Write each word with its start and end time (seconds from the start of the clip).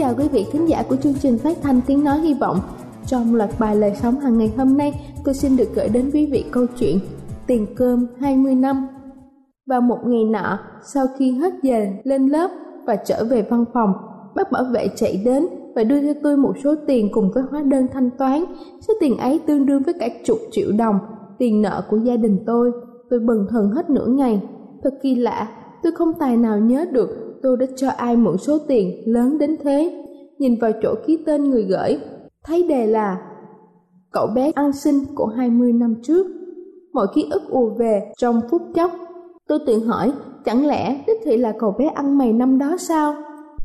Chào 0.00 0.14
quý 0.18 0.28
vị 0.28 0.46
khán 0.52 0.66
giả 0.66 0.82
của 0.88 0.96
chương 0.96 1.14
trình 1.14 1.38
phát 1.38 1.56
thanh 1.62 1.80
tiếng 1.86 2.04
nói 2.04 2.18
hy 2.18 2.34
vọng. 2.34 2.60
Trong 3.06 3.34
loạt 3.34 3.50
bài 3.58 3.76
lời 3.76 3.92
sống 4.02 4.20
hàng 4.20 4.38
ngày 4.38 4.52
hôm 4.56 4.76
nay, 4.76 4.92
tôi 5.24 5.34
xin 5.34 5.56
được 5.56 5.68
gửi 5.74 5.88
đến 5.88 6.10
quý 6.12 6.26
vị 6.26 6.44
câu 6.50 6.66
chuyện 6.78 6.98
Tiền 7.46 7.66
cơm 7.76 8.06
20 8.20 8.54
năm. 8.54 8.88
Vào 9.66 9.80
một 9.80 9.98
ngày 10.06 10.24
nọ, 10.24 10.58
sau 10.82 11.06
khi 11.18 11.32
hết 11.32 11.52
giờ 11.62 11.86
lên 12.04 12.28
lớp 12.28 12.50
và 12.86 12.96
trở 12.96 13.24
về 13.24 13.46
văn 13.50 13.64
phòng, 13.74 13.92
bác 14.34 14.52
bảo 14.52 14.64
vệ 14.72 14.88
chạy 14.96 15.22
đến 15.24 15.46
và 15.74 15.84
đưa 15.84 16.00
cho 16.00 16.20
tôi 16.22 16.36
một 16.36 16.52
số 16.64 16.74
tiền 16.86 17.08
cùng 17.12 17.30
với 17.34 17.42
hóa 17.50 17.62
đơn 17.62 17.86
thanh 17.92 18.10
toán. 18.18 18.44
Số 18.88 18.94
tiền 19.00 19.18
ấy 19.18 19.40
tương 19.46 19.66
đương 19.66 19.82
với 19.82 19.94
cả 20.00 20.08
chục 20.24 20.38
triệu 20.50 20.72
đồng, 20.78 20.98
tiền 21.38 21.62
nợ 21.62 21.82
của 21.90 21.96
gia 21.96 22.16
đình 22.16 22.38
tôi. 22.46 22.72
Tôi 23.10 23.20
bần 23.20 23.46
thần 23.50 23.70
hết 23.70 23.90
nửa 23.90 24.06
ngày. 24.06 24.42
Thật 24.82 24.94
kỳ 25.02 25.14
lạ, 25.14 25.48
tôi 25.82 25.92
không 25.92 26.12
tài 26.18 26.36
nào 26.36 26.58
nhớ 26.58 26.84
được 26.92 27.29
tôi 27.42 27.56
đã 27.56 27.66
cho 27.76 27.88
ai 27.96 28.16
mượn 28.16 28.38
số 28.38 28.58
tiền 28.68 29.02
lớn 29.06 29.38
đến 29.38 29.56
thế. 29.62 30.04
Nhìn 30.38 30.56
vào 30.60 30.70
chỗ 30.82 30.94
ký 31.06 31.18
tên 31.26 31.50
người 31.50 31.62
gửi, 31.62 31.98
thấy 32.44 32.62
đề 32.62 32.86
là 32.86 33.18
cậu 34.12 34.26
bé 34.26 34.50
ăn 34.54 34.72
xin 34.72 34.94
của 35.14 35.26
20 35.26 35.72
năm 35.72 35.94
trước. 36.02 36.26
Mọi 36.92 37.06
ký 37.14 37.28
ức 37.30 37.42
ùa 37.50 37.70
về 37.78 38.12
trong 38.18 38.40
phút 38.50 38.62
chốc. 38.74 38.90
Tôi 39.48 39.58
tự 39.66 39.78
hỏi, 39.78 40.12
chẳng 40.44 40.66
lẽ 40.66 41.04
đích 41.06 41.20
thị 41.24 41.36
là 41.36 41.52
cậu 41.58 41.74
bé 41.78 41.86
ăn 41.86 42.18
mày 42.18 42.32
năm 42.32 42.58
đó 42.58 42.76
sao? 42.78 43.14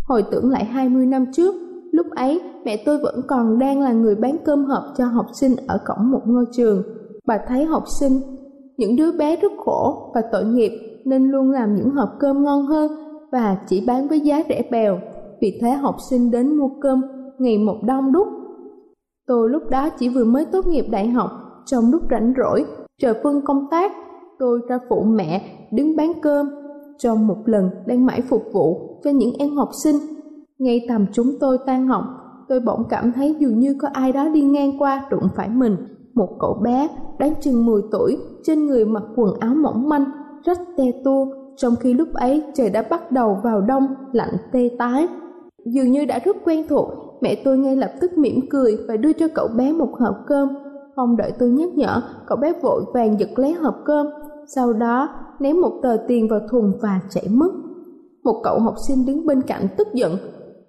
Hồi 0.08 0.24
tưởng 0.32 0.52
lại 0.52 0.66
20 0.66 1.06
năm 1.06 1.26
trước, 1.34 1.56
lúc 1.92 2.06
ấy 2.16 2.42
mẹ 2.66 2.84
tôi 2.86 2.98
vẫn 2.98 3.22
còn 3.28 3.60
đang 3.60 3.82
là 3.82 3.92
người 3.92 4.16
bán 4.16 4.38
cơm 4.46 4.66
hộp 4.66 4.84
cho 4.98 5.06
học 5.06 5.26
sinh 5.34 5.56
ở 5.68 5.78
cổng 5.86 6.12
một 6.12 6.22
ngôi 6.26 6.46
trường. 6.52 6.84
Bà 7.26 7.40
thấy 7.48 7.66
học 7.66 7.84
sinh, 8.00 8.22
những 8.78 8.96
đứa 8.96 9.12
bé 9.12 9.36
rất 9.36 9.52
khổ 9.66 10.12
và 10.16 10.22
tội 10.32 10.46
nghiệp 10.46 10.72
nên 11.06 11.32
luôn 11.32 11.52
làm 11.52 11.76
những 11.76 11.90
hộp 11.90 12.10
cơm 12.20 12.44
ngon 12.44 12.66
hơn 12.66 13.05
và 13.36 13.58
chỉ 13.68 13.84
bán 13.88 14.08
với 14.08 14.20
giá 14.20 14.44
rẻ 14.50 14.64
bèo. 14.72 15.00
Vì 15.42 15.60
thế 15.62 15.72
học 15.72 15.96
sinh 16.10 16.32
đến 16.32 16.58
mua 16.58 16.70
cơm 16.82 17.02
ngày 17.40 17.58
một 17.58 17.78
đông 17.84 18.12
đúc. 18.12 18.28
Tôi 19.28 19.50
lúc 19.50 19.64
đó 19.70 19.90
chỉ 19.90 20.10
vừa 20.10 20.24
mới 20.24 20.46
tốt 20.46 20.68
nghiệp 20.68 20.86
đại 20.92 21.08
học, 21.08 21.32
trong 21.66 21.92
lúc 21.92 22.02
rảnh 22.12 22.34
rỗi, 22.38 22.66
trời 23.02 23.14
phân 23.24 23.42
công 23.46 23.68
tác, 23.72 23.92
tôi 24.40 24.60
ra 24.70 24.80
phụ 24.90 25.04
mẹ 25.04 25.42
đứng 25.72 25.96
bán 25.96 26.12
cơm. 26.22 26.50
Trong 26.98 27.28
một 27.28 27.38
lần 27.46 27.70
đang 27.86 28.06
mãi 28.06 28.22
phục 28.22 28.44
vụ 28.54 29.00
cho 29.04 29.10
những 29.10 29.34
em 29.40 29.56
học 29.56 29.70
sinh, 29.84 29.96
ngay 30.60 30.86
tầm 30.90 31.06
chúng 31.14 31.32
tôi 31.40 31.58
tan 31.66 31.88
học, 31.88 32.04
tôi 32.50 32.60
bỗng 32.60 32.84
cảm 32.90 33.12
thấy 33.12 33.36
dường 33.40 33.60
như 33.60 33.76
có 33.82 33.88
ai 33.94 34.12
đó 34.12 34.28
đi 34.28 34.42
ngang 34.42 34.80
qua 34.80 35.08
đụng 35.12 35.28
phải 35.36 35.50
mình. 35.50 35.78
Một 36.14 36.30
cậu 36.40 36.54
bé 36.64 36.90
đáng 37.20 37.34
chừng 37.42 37.66
10 37.66 37.82
tuổi, 37.92 38.18
trên 38.44 38.66
người 38.66 38.86
mặc 38.86 39.04
quần 39.16 39.40
áo 39.40 39.56
mỏng 39.56 39.90
manh, 39.90 40.06
rách 40.46 40.60
te 40.78 40.92
tua, 41.04 41.26
trong 41.58 41.76
khi 41.76 41.94
lúc 41.94 42.08
ấy 42.14 42.44
trời 42.54 42.70
đã 42.70 42.82
bắt 42.90 43.12
đầu 43.12 43.38
vào 43.44 43.62
đông, 43.62 43.88
lạnh 44.12 44.34
tê 44.52 44.70
tái. 44.80 45.08
Dường 45.66 45.92
như 45.92 46.06
đã 46.06 46.20
rất 46.20 46.38
quen 46.46 46.66
thuộc, 46.70 46.90
mẹ 47.22 47.36
tôi 47.46 47.58
ngay 47.58 47.76
lập 47.76 47.92
tức 48.02 48.18
mỉm 48.18 48.40
cười 48.50 48.78
và 48.88 48.98
đưa 48.98 49.14
cho 49.14 49.28
cậu 49.36 49.48
bé 49.58 49.74
một 49.74 49.90
hộp 50.00 50.16
cơm. 50.28 50.50
Không 50.96 51.18
đợi 51.18 51.32
tôi 51.40 51.50
nhắc 51.50 51.70
nhở, 51.74 52.02
cậu 52.28 52.38
bé 52.38 52.54
vội 52.62 52.84
vàng 52.94 53.20
giật 53.20 53.30
lấy 53.36 53.54
hộp 53.54 53.76
cơm, 53.86 54.08
sau 54.48 54.74
đó 54.74 55.10
ném 55.40 55.62
một 55.62 55.80
tờ 55.84 55.98
tiền 56.08 56.28
vào 56.28 56.40
thùng 56.50 56.72
và 56.82 57.00
chạy 57.10 57.28
mất. 57.30 57.52
Một 58.24 58.42
cậu 58.44 58.60
học 58.60 58.76
sinh 58.88 59.06
đứng 59.06 59.26
bên 59.26 59.42
cạnh 59.42 59.68
tức 59.78 59.88
giận, 59.94 60.18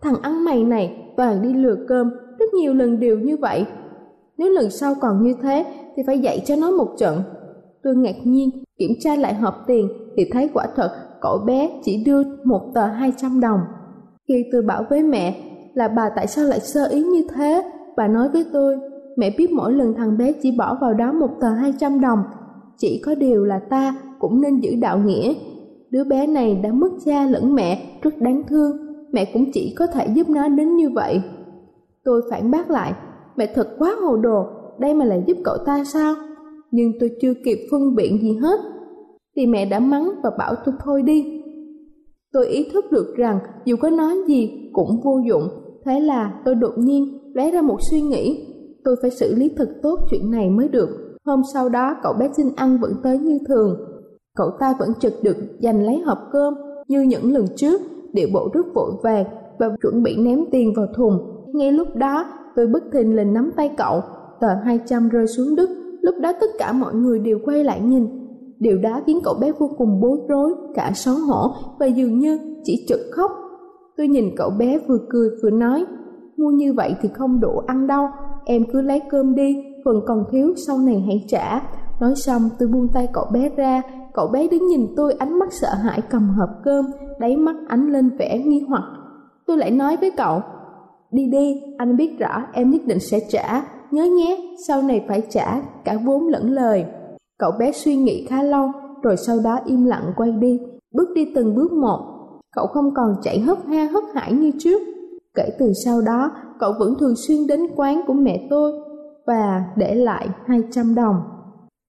thằng 0.01 0.15
ăn 0.23 0.45
mày 0.45 0.65
này 0.65 1.13
toàn 1.17 1.43
đi 1.43 1.55
lừa 1.55 1.77
cơm, 1.89 2.11
rất 2.39 2.55
nhiều 2.55 2.75
lần 2.75 3.01
đều 3.01 3.19
như 3.19 3.37
vậy. 3.37 3.67
Nếu 4.39 4.51
lần 4.51 4.71
sau 4.71 4.95
còn 5.01 5.23
như 5.23 5.35
thế 5.43 5.67
thì 5.97 6.03
phải 6.07 6.19
dạy 6.19 6.43
cho 6.47 6.57
nó 6.57 6.71
một 6.71 6.89
trận. 6.99 7.23
Tôi 7.83 7.97
ngạc 7.97 8.17
nhiên 8.25 8.51
kiểm 8.79 8.91
tra 9.01 9.17
lại 9.17 9.35
hộp 9.35 9.55
tiền 9.67 9.89
thì 10.17 10.25
thấy 10.33 10.51
quả 10.55 10.67
thật 10.77 10.91
cậu 11.21 11.39
bé 11.47 11.81
chỉ 11.85 12.05
đưa 12.07 12.23
một 12.45 12.61
tờ 12.75 12.87
200 12.87 13.41
đồng. 13.41 13.61
Khi 14.29 14.45
tôi 14.53 14.63
bảo 14.63 14.85
với 14.91 15.03
mẹ 15.03 15.43
là 15.75 15.89
bà 15.89 16.11
tại 16.17 16.27
sao 16.27 16.45
lại 16.45 16.61
sơ 16.61 16.87
ý 16.87 17.03
như 17.03 17.27
thế, 17.35 17.63
bà 17.97 18.09
nói 18.09 18.29
với 18.29 18.45
tôi, 18.53 18.77
mẹ 19.17 19.35
biết 19.39 19.51
mỗi 19.51 19.73
lần 19.73 19.95
thằng 19.95 20.19
bé 20.19 20.33
chỉ 20.33 20.51
bỏ 20.59 20.79
vào 20.81 20.95
đó 20.95 21.13
một 21.13 21.31
tờ 21.41 21.49
200 21.49 22.01
đồng, 22.01 22.19
chỉ 22.79 23.03
có 23.05 23.15
điều 23.15 23.45
là 23.45 23.59
ta 23.59 23.97
cũng 24.19 24.41
nên 24.41 24.61
giữ 24.61 24.71
đạo 24.81 24.99
nghĩa. 24.99 25.35
Đứa 25.91 26.05
bé 26.05 26.27
này 26.27 26.55
đã 26.55 26.73
mất 26.73 26.89
cha 27.05 27.27
lẫn 27.27 27.55
mẹ, 27.55 27.99
rất 28.03 28.19
đáng 28.19 28.43
thương, 28.49 28.77
mẹ 29.13 29.25
cũng 29.33 29.53
chỉ 29.53 29.75
có 29.79 29.87
thể 29.87 30.07
giúp 30.15 30.29
nó 30.29 30.49
đến 30.49 30.77
như 30.77 30.91
vậy. 30.91 31.23
Tôi 32.05 32.23
phản 32.31 32.51
bác 32.51 32.71
lại, 32.71 32.93
mẹ 33.37 33.53
thật 33.55 33.69
quá 33.79 33.97
hồ 34.03 34.17
đồ, 34.17 34.47
đây 34.79 34.95
mà 34.95 35.05
lại 35.05 35.25
giúp 35.27 35.37
cậu 35.45 35.57
ta 35.67 35.85
sao? 35.85 36.15
Nhưng 36.71 36.93
tôi 37.01 37.11
chưa 37.21 37.35
kịp 37.45 37.59
phân 37.71 37.95
biện 37.95 38.19
gì 38.23 38.33
hết, 38.43 38.61
thì 39.37 39.47
mẹ 39.47 39.67
đã 39.67 39.81
mắng 39.81 40.11
và 40.23 40.31
bảo 40.39 40.55
tôi 40.65 40.75
thôi 40.85 41.03
đi. 41.03 41.43
Tôi 42.33 42.47
ý 42.47 42.69
thức 42.73 42.85
được 42.91 43.15
rằng 43.17 43.39
dù 43.65 43.77
có 43.77 43.91
nói 43.91 44.17
gì 44.27 44.71
cũng 44.73 45.01
vô 45.05 45.21
dụng, 45.29 45.49
thế 45.85 46.01
là 46.01 46.41
tôi 46.45 46.55
đột 46.55 46.73
nhiên 46.77 47.33
lóe 47.35 47.51
ra 47.51 47.63
một 47.63 47.79
suy 47.91 48.01
nghĩ, 48.01 48.47
tôi 48.85 48.97
phải 49.03 49.11
xử 49.11 49.35
lý 49.35 49.51
thật 49.57 49.69
tốt 49.83 49.99
chuyện 50.11 50.31
này 50.31 50.51
mới 50.51 50.69
được. 50.69 50.89
Hôm 51.25 51.43
sau 51.55 51.69
đó 51.69 51.97
cậu 52.03 52.13
bé 52.13 52.29
xin 52.37 52.47
ăn 52.57 52.79
vẫn 52.81 52.93
tới 53.03 53.19
như 53.19 53.39
thường, 53.49 53.77
cậu 54.37 54.51
ta 54.61 54.75
vẫn 54.79 54.89
trực 55.01 55.13
được 55.23 55.37
giành 55.61 55.87
lấy 55.87 55.99
hộp 55.99 56.19
cơm 56.33 56.55
như 56.89 57.03
những 57.03 57.33
lần 57.33 57.45
trước, 57.57 57.81
điệu 58.13 58.29
bộ 58.33 58.49
rất 58.53 58.67
vội 58.75 58.93
vàng 59.03 59.25
và 59.59 59.67
chuẩn 59.83 60.03
bị 60.03 60.17
ném 60.17 60.45
tiền 60.51 60.73
vào 60.77 60.87
thùng. 60.97 61.19
Ngay 61.55 61.73
lúc 61.73 61.89
đó, 61.97 62.25
tôi 62.57 62.67
bất 62.67 62.83
thình 62.93 63.17
lình 63.17 63.33
nắm 63.33 63.51
tay 63.57 63.71
cậu, 63.77 64.01
tờ 64.41 64.49
200 64.65 65.09
rơi 65.09 65.27
xuống 65.27 65.57
đất. 65.57 65.69
Lúc 66.07 66.15
đó 66.21 66.33
tất 66.41 66.51
cả 66.59 66.73
mọi 66.73 66.95
người 66.95 67.19
đều 67.19 67.39
quay 67.45 67.65
lại 67.65 67.81
nhìn, 67.81 68.07
Điều 68.59 68.79
đó 68.79 69.01
khiến 69.07 69.21
cậu 69.25 69.35
bé 69.35 69.53
vô 69.59 69.71
cùng 69.79 70.01
bối 70.01 70.19
rối, 70.29 70.55
cả 70.75 70.91
xấu 70.95 71.15
hổ 71.15 71.51
và 71.79 71.87
dường 71.87 72.19
như 72.19 72.39
chỉ 72.65 72.87
chực 72.89 73.01
khóc. 73.13 73.31
Tôi 73.97 74.09
nhìn 74.09 74.25
cậu 74.37 74.51
bé 74.59 74.79
vừa 74.89 74.99
cười 75.11 75.31
vừa 75.43 75.51
nói, 75.51 75.85
mua 76.37 76.51
như 76.51 76.73
vậy 76.73 76.95
thì 77.03 77.09
không 77.15 77.41
đủ 77.41 77.59
ăn 77.67 77.87
đâu, 77.87 78.09
em 78.45 78.65
cứ 78.73 78.81
lấy 78.81 79.03
cơm 79.11 79.35
đi, 79.35 79.65
phần 79.85 80.01
còn 80.07 80.25
thiếu 80.33 80.55
sau 80.67 80.79
này 80.79 81.05
hãy 81.07 81.25
trả. 81.29 81.61
Nói 82.01 82.15
xong 82.17 82.43
tôi 82.59 82.69
buông 82.69 82.89
tay 82.93 83.09
cậu 83.13 83.25
bé 83.33 83.51
ra, 83.57 83.83
cậu 84.15 84.27
bé 84.27 84.49
đứng 84.49 84.67
nhìn 84.67 84.87
tôi 84.97 85.15
ánh 85.19 85.39
mắt 85.39 85.53
sợ 85.53 85.69
hãi 85.83 86.03
cầm 86.11 86.29
hộp 86.29 86.51
cơm, 86.65 86.87
đáy 87.21 87.37
mắt 87.37 87.57
ánh 87.69 87.89
lên 87.89 88.11
vẻ 88.19 88.39
nghi 88.39 88.65
hoặc. 88.69 88.85
Tôi 89.47 89.57
lại 89.57 89.71
nói 89.71 89.97
với 90.01 90.11
cậu, 90.17 90.41
đi 91.11 91.27
đi, 91.27 91.63
anh 91.79 91.97
biết 91.97 92.19
rõ 92.19 92.43
em 92.53 92.71
nhất 92.71 92.83
định 92.87 93.01
sẽ 93.01 93.19
trả, 93.29 93.63
nhớ 93.91 94.05
nhé, 94.05 94.57
sau 94.67 94.83
này 94.83 95.05
phải 95.09 95.23
trả 95.31 95.63
cả 95.85 95.99
vốn 96.05 96.29
lẫn 96.29 96.53
lời. 96.53 96.85
Cậu 97.39 97.51
bé 97.59 97.73
suy 97.73 97.97
nghĩ 97.97 98.27
khá 98.29 98.43
lâu, 98.43 98.69
rồi 99.03 99.17
sau 99.17 99.39
đó 99.45 99.59
im 99.67 99.85
lặng 99.85 100.13
quay 100.17 100.33
đi, 100.33 100.61
bước 100.95 101.09
đi 101.15 101.33
từng 101.35 101.55
bước 101.55 101.73
một. 101.73 102.01
Cậu 102.57 102.67
không 102.67 102.95
còn 102.95 103.15
chạy 103.23 103.41
hấp 103.41 103.67
ha 103.67 103.85
hấp 103.85 104.05
hải 104.15 104.33
như 104.33 104.51
trước. 104.59 104.83
Kể 105.35 105.49
từ 105.59 105.73
sau 105.85 106.01
đó, 106.01 106.31
cậu 106.59 106.73
vẫn 106.79 106.95
thường 107.01 107.15
xuyên 107.17 107.47
đến 107.47 107.61
quán 107.77 108.03
của 108.07 108.13
mẹ 108.13 108.47
tôi 108.51 108.73
và 109.27 109.65
để 109.77 109.95
lại 109.95 110.29
200 110.47 110.95
đồng. 110.95 111.17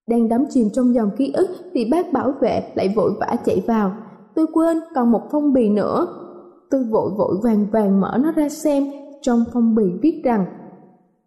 Đang 0.09 0.29
đắm 0.29 0.45
chìm 0.49 0.67
trong 0.73 0.95
dòng 0.95 1.09
ký 1.17 1.33
ức 1.33 1.47
thì 1.73 1.89
bác 1.91 2.13
bảo 2.13 2.33
vệ 2.41 2.71
lại 2.75 2.93
vội 2.95 3.11
vã 3.19 3.35
chạy 3.45 3.63
vào. 3.67 3.91
Tôi 4.35 4.45
quên 4.53 4.79
còn 4.95 5.11
một 5.11 5.21
phong 5.31 5.53
bì 5.53 5.69
nữa. 5.69 6.07
Tôi 6.69 6.83
vội 6.83 7.11
vội 7.17 7.37
vàng 7.43 7.65
vàng 7.71 8.01
mở 8.01 8.17
nó 8.23 8.31
ra 8.31 8.49
xem, 8.49 8.83
trong 9.21 9.43
phong 9.53 9.75
bì 9.75 9.83
viết 10.01 10.21
rằng 10.23 10.45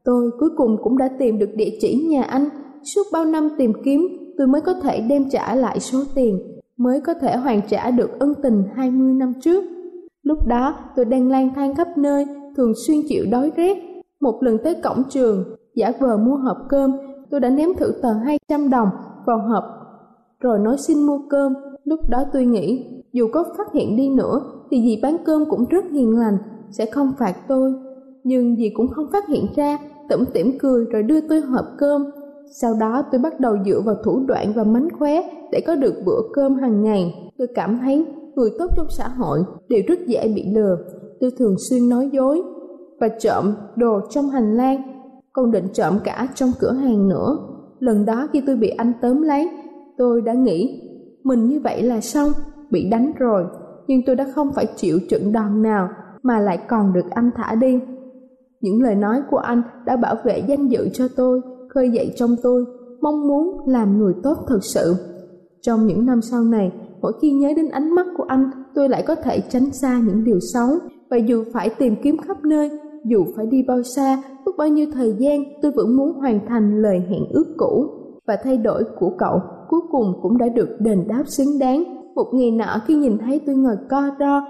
Tôi 0.05 0.31
cuối 0.41 0.51
cùng 0.57 0.77
cũng 0.83 0.99
đã 0.99 1.09
tìm 1.19 1.39
được 1.39 1.51
địa 1.55 1.71
chỉ 1.81 2.07
nhà 2.11 2.23
anh. 2.23 2.49
Suốt 2.83 3.03
bao 3.13 3.25
năm 3.25 3.49
tìm 3.59 3.73
kiếm, 3.85 4.09
tôi 4.39 4.47
mới 4.47 4.61
có 4.61 4.75
thể 4.75 5.01
đem 5.01 5.31
trả 5.31 5.55
lại 5.55 5.81
số 5.81 5.99
tiền, 6.15 6.59
mới 6.77 7.01
có 7.01 7.15
thể 7.15 7.37
hoàn 7.37 7.61
trả 7.69 7.91
được 7.91 8.11
ân 8.19 8.35
tình 8.43 8.65
20 8.75 9.15
năm 9.15 9.33
trước. 9.41 9.65
Lúc 10.23 10.47
đó 10.47 10.75
tôi 10.97 11.05
đang 11.05 11.29
lang 11.29 11.51
thang 11.55 11.75
khắp 11.75 11.89
nơi, 11.99 12.27
thường 12.57 12.73
xuyên 12.87 13.01
chịu 13.09 13.25
đói 13.31 13.53
rét. 13.57 13.79
Một 14.21 14.43
lần 14.43 14.59
tới 14.65 14.75
cổng 14.75 15.03
trường, 15.09 15.45
giả 15.75 15.93
vờ 16.01 16.17
mua 16.17 16.37
hộp 16.37 16.57
cơm, 16.69 16.93
tôi 17.31 17.41
đã 17.41 17.51
ném 17.51 17.75
thử 17.75 17.93
tờ 18.03 18.13
200 18.13 18.71
đồng 18.71 18.89
vào 19.27 19.39
hộp, 19.39 19.65
rồi 20.41 20.59
nói 20.59 20.77
xin 20.79 21.03
mua 21.07 21.19
cơm. 21.31 21.55
Lúc 21.85 22.01
đó 22.11 22.25
tôi 22.33 22.45
nghĩ, 22.45 22.87
dù 23.13 23.29
có 23.33 23.45
phát 23.59 23.73
hiện 23.73 23.97
đi 23.97 24.09
nữa, 24.09 24.41
thì 24.71 24.83
dì 24.83 25.01
bán 25.03 25.17
cơm 25.25 25.45
cũng 25.51 25.65
rất 25.71 25.85
hiền 25.91 26.19
lành, 26.19 26.39
sẽ 26.71 26.87
không 26.87 27.13
phạt 27.19 27.35
tôi. 27.49 27.73
Nhưng 28.25 28.57
dì 28.57 28.71
cũng 28.75 28.89
không 28.89 29.07
phát 29.13 29.29
hiện 29.29 29.47
ra, 29.57 29.79
tủm 30.09 30.25
tỉm 30.33 30.59
cười 30.59 30.85
rồi 30.85 31.03
đưa 31.03 31.21
tôi 31.21 31.41
hộp 31.41 31.65
cơm. 31.79 32.11
Sau 32.53 32.75
đó 32.81 33.03
tôi 33.13 33.21
bắt 33.21 33.41
đầu 33.41 33.57
dựa 33.67 33.81
vào 33.85 33.95
thủ 34.05 34.25
đoạn 34.27 34.53
và 34.57 34.65
mánh 34.65 34.89
khóe 34.99 35.23
để 35.53 35.61
có 35.67 35.75
được 35.75 35.95
bữa 36.05 36.21
cơm 36.33 36.55
hàng 36.55 36.83
ngày. 36.83 37.31
Tôi 37.39 37.49
cảm 37.55 37.79
thấy 37.79 38.07
người 38.35 38.51
tốt 38.59 38.67
trong 38.77 38.87
xã 38.91 39.09
hội 39.09 39.39
đều 39.69 39.83
rất 39.89 40.07
dễ 40.07 40.33
bị 40.35 40.45
lừa. 40.55 40.77
Tôi 41.21 41.31
thường 41.39 41.55
xuyên 41.71 41.89
nói 41.89 42.11
dối 42.13 42.43
và 43.01 43.09
trộm 43.09 43.55
đồ 43.77 44.01
trong 44.11 44.29
hành 44.29 44.57
lang, 44.57 44.83
còn 45.33 45.51
định 45.51 45.69
trộm 45.73 45.99
cả 46.05 46.29
trong 46.35 46.53
cửa 46.61 46.73
hàng 46.73 47.09
nữa. 47.09 47.39
Lần 47.79 48.05
đó 48.05 48.29
khi 48.33 48.43
tôi 48.47 48.57
bị 48.57 48.69
anh 48.69 48.93
tóm 49.03 49.23
lấy, 49.23 49.49
tôi 49.99 50.23
đã 50.23 50.33
nghĩ 50.33 50.83
mình 51.25 51.49
như 51.49 51.61
vậy 51.65 51.83
là 51.83 52.01
xong, 52.01 52.29
bị 52.71 52.89
đánh 52.91 53.13
rồi. 53.19 53.45
Nhưng 53.87 54.01
tôi 54.07 54.17
đã 54.17 54.27
không 54.35 54.53
phải 54.53 54.67
chịu 54.77 54.99
trận 55.09 55.33
đòn 55.33 55.63
nào 55.63 55.89
mà 56.23 56.41
lại 56.41 56.59
còn 56.69 56.93
được 56.93 57.11
anh 57.11 57.31
thả 57.37 57.55
đi. 57.55 57.81
Những 58.61 58.83
lời 58.83 58.95
nói 58.95 59.23
của 59.31 59.37
anh 59.37 59.63
đã 59.87 59.97
bảo 59.97 60.17
vệ 60.25 60.43
danh 60.49 60.69
dự 60.69 60.89
cho 60.93 61.09
tôi, 61.17 61.41
khơi 61.69 61.91
dậy 61.91 62.13
trong 62.17 62.37
tôi 62.43 62.65
mong 63.01 63.29
muốn 63.29 63.69
làm 63.69 63.99
người 63.99 64.15
tốt 64.23 64.37
thật 64.47 64.59
sự. 64.63 64.95
Trong 65.61 65.87
những 65.87 66.07
năm 66.07 66.23
sau 66.23 66.45
này, 66.45 66.73
mỗi 67.03 67.13
khi 67.23 67.33
nhớ 67.33 67.49
đến 67.57 67.69
ánh 67.69 67.95
mắt 67.95 68.07
của 68.17 68.25
anh, 68.29 68.51
tôi 68.75 68.89
lại 68.89 69.05
có 69.07 69.15
thể 69.15 69.41
tránh 69.49 69.71
xa 69.73 70.01
những 70.07 70.25
điều 70.25 70.41
xấu. 70.41 70.69
Và 71.11 71.17
dù 71.17 71.45
phải 71.53 71.69
tìm 71.79 71.97
kiếm 72.03 72.17
khắp 72.19 72.45
nơi, 72.45 72.71
dù 73.05 73.25
phải 73.37 73.47
đi 73.47 73.63
bao 73.63 73.83
xa, 73.83 74.23
mất 74.47 74.53
bao 74.59 74.69
nhiêu 74.69 74.87
thời 74.93 75.15
gian, 75.19 75.45
tôi 75.63 75.73
vẫn 75.73 75.97
muốn 75.97 76.13
hoàn 76.13 76.47
thành 76.47 76.83
lời 76.83 77.03
hẹn 77.11 77.25
ước 77.31 77.55
cũ. 77.57 77.87
Và 78.27 78.37
thay 78.45 78.57
đổi 78.57 78.85
của 78.99 79.13
cậu 79.19 79.41
cuối 79.69 79.81
cùng 79.91 80.13
cũng 80.23 80.39
đã 80.39 80.49
được 80.49 80.69
đền 80.79 81.05
đáp 81.09 81.23
xứng 81.27 81.59
đáng. 81.59 81.85
Một 82.15 82.27
ngày 82.33 82.51
nọ 82.51 82.81
khi 82.87 82.95
nhìn 82.95 83.19
thấy 83.19 83.41
tôi 83.47 83.55
ngồi 83.55 83.77
co 83.91 84.03
ro 84.21 84.43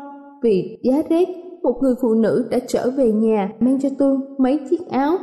vì 0.43 0.79
giá 0.83 1.03
rét, 1.11 1.29
một 1.63 1.83
người 1.83 1.95
phụ 2.03 2.15
nữ 2.15 2.49
đã 2.51 2.59
trở 2.69 2.91
về 2.97 3.13
nhà 3.13 3.51
mang 3.61 3.81
cho 3.81 3.89
tôi 3.99 4.19
mấy 4.39 4.61
chiếc 4.71 4.89
áo. 4.89 5.19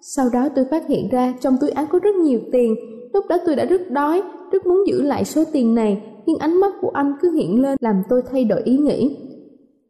Sau 0.00 0.26
đó 0.32 0.48
tôi 0.56 0.64
phát 0.70 0.86
hiện 0.88 1.08
ra 1.10 1.34
trong 1.40 1.56
túi 1.60 1.70
áo 1.70 1.86
có 1.90 1.98
rất 1.98 2.14
nhiều 2.14 2.40
tiền. 2.52 2.74
Lúc 3.14 3.24
đó 3.28 3.36
tôi 3.46 3.56
đã 3.56 3.64
rất 3.64 3.90
đói, 3.90 4.22
rất 4.52 4.66
muốn 4.66 4.86
giữ 4.86 5.02
lại 5.02 5.24
số 5.24 5.44
tiền 5.52 5.74
này, 5.74 6.02
nhưng 6.26 6.38
ánh 6.38 6.60
mắt 6.60 6.72
của 6.80 6.90
anh 6.94 7.12
cứ 7.20 7.32
hiện 7.32 7.62
lên 7.62 7.76
làm 7.80 8.02
tôi 8.08 8.22
thay 8.30 8.44
đổi 8.44 8.60
ý 8.64 8.78
nghĩ. 8.78 9.16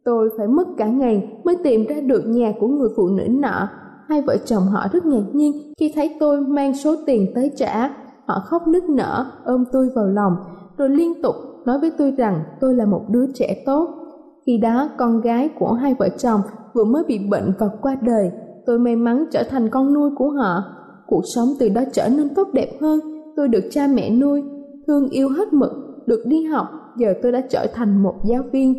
Tôi 0.03 0.29
phải 0.37 0.47
mất 0.47 0.67
cả 0.77 0.87
ngày 0.87 1.39
mới 1.43 1.55
tìm 1.63 1.85
ra 1.85 1.95
được 2.01 2.23
nhà 2.25 2.53
của 2.59 2.67
người 2.67 2.89
phụ 2.95 3.07
nữ 3.07 3.23
nọ. 3.29 3.67
Hai 4.07 4.21
vợ 4.21 4.37
chồng 4.45 4.63
họ 4.63 4.87
rất 4.93 5.05
ngạc 5.05 5.25
nhiên 5.33 5.73
khi 5.77 5.91
thấy 5.95 6.15
tôi 6.19 6.41
mang 6.41 6.75
số 6.75 6.95
tiền 7.05 7.31
tới 7.35 7.51
trả. 7.55 7.89
Họ 8.25 8.41
khóc 8.45 8.67
nức 8.67 8.89
nở, 8.89 9.25
ôm 9.45 9.63
tôi 9.71 9.89
vào 9.95 10.07
lòng, 10.07 10.35
rồi 10.77 10.89
liên 10.89 11.21
tục 11.21 11.35
nói 11.65 11.79
với 11.79 11.91
tôi 11.97 12.11
rằng 12.11 12.43
tôi 12.59 12.75
là 12.75 12.85
một 12.85 13.01
đứa 13.09 13.25
trẻ 13.33 13.63
tốt. 13.65 14.00
Khi 14.45 14.57
đó 14.57 14.89
con 14.97 15.21
gái 15.21 15.49
của 15.59 15.73
hai 15.73 15.95
vợ 15.99 16.09
chồng 16.17 16.41
vừa 16.73 16.83
mới 16.83 17.03
bị 17.07 17.19
bệnh 17.29 17.53
và 17.59 17.69
qua 17.81 17.95
đời, 18.01 18.31
tôi 18.65 18.79
may 18.79 18.95
mắn 18.95 19.25
trở 19.31 19.43
thành 19.49 19.69
con 19.69 19.93
nuôi 19.93 20.09
của 20.17 20.29
họ. 20.29 20.63
Cuộc 21.07 21.21
sống 21.35 21.47
từ 21.59 21.69
đó 21.69 21.81
trở 21.93 22.09
nên 22.09 22.35
tốt 22.35 22.47
đẹp 22.53 22.69
hơn, 22.81 22.99
tôi 23.35 23.47
được 23.47 23.63
cha 23.71 23.87
mẹ 23.93 24.09
nuôi, 24.09 24.43
thương 24.87 25.09
yêu 25.09 25.29
hết 25.29 25.53
mực, 25.53 25.71
được 26.05 26.23
đi 26.25 26.43
học, 26.43 26.67
giờ 26.97 27.13
tôi 27.21 27.31
đã 27.31 27.41
trở 27.49 27.67
thành 27.73 28.03
một 28.03 28.15
giáo 28.29 28.43
viên. 28.51 28.73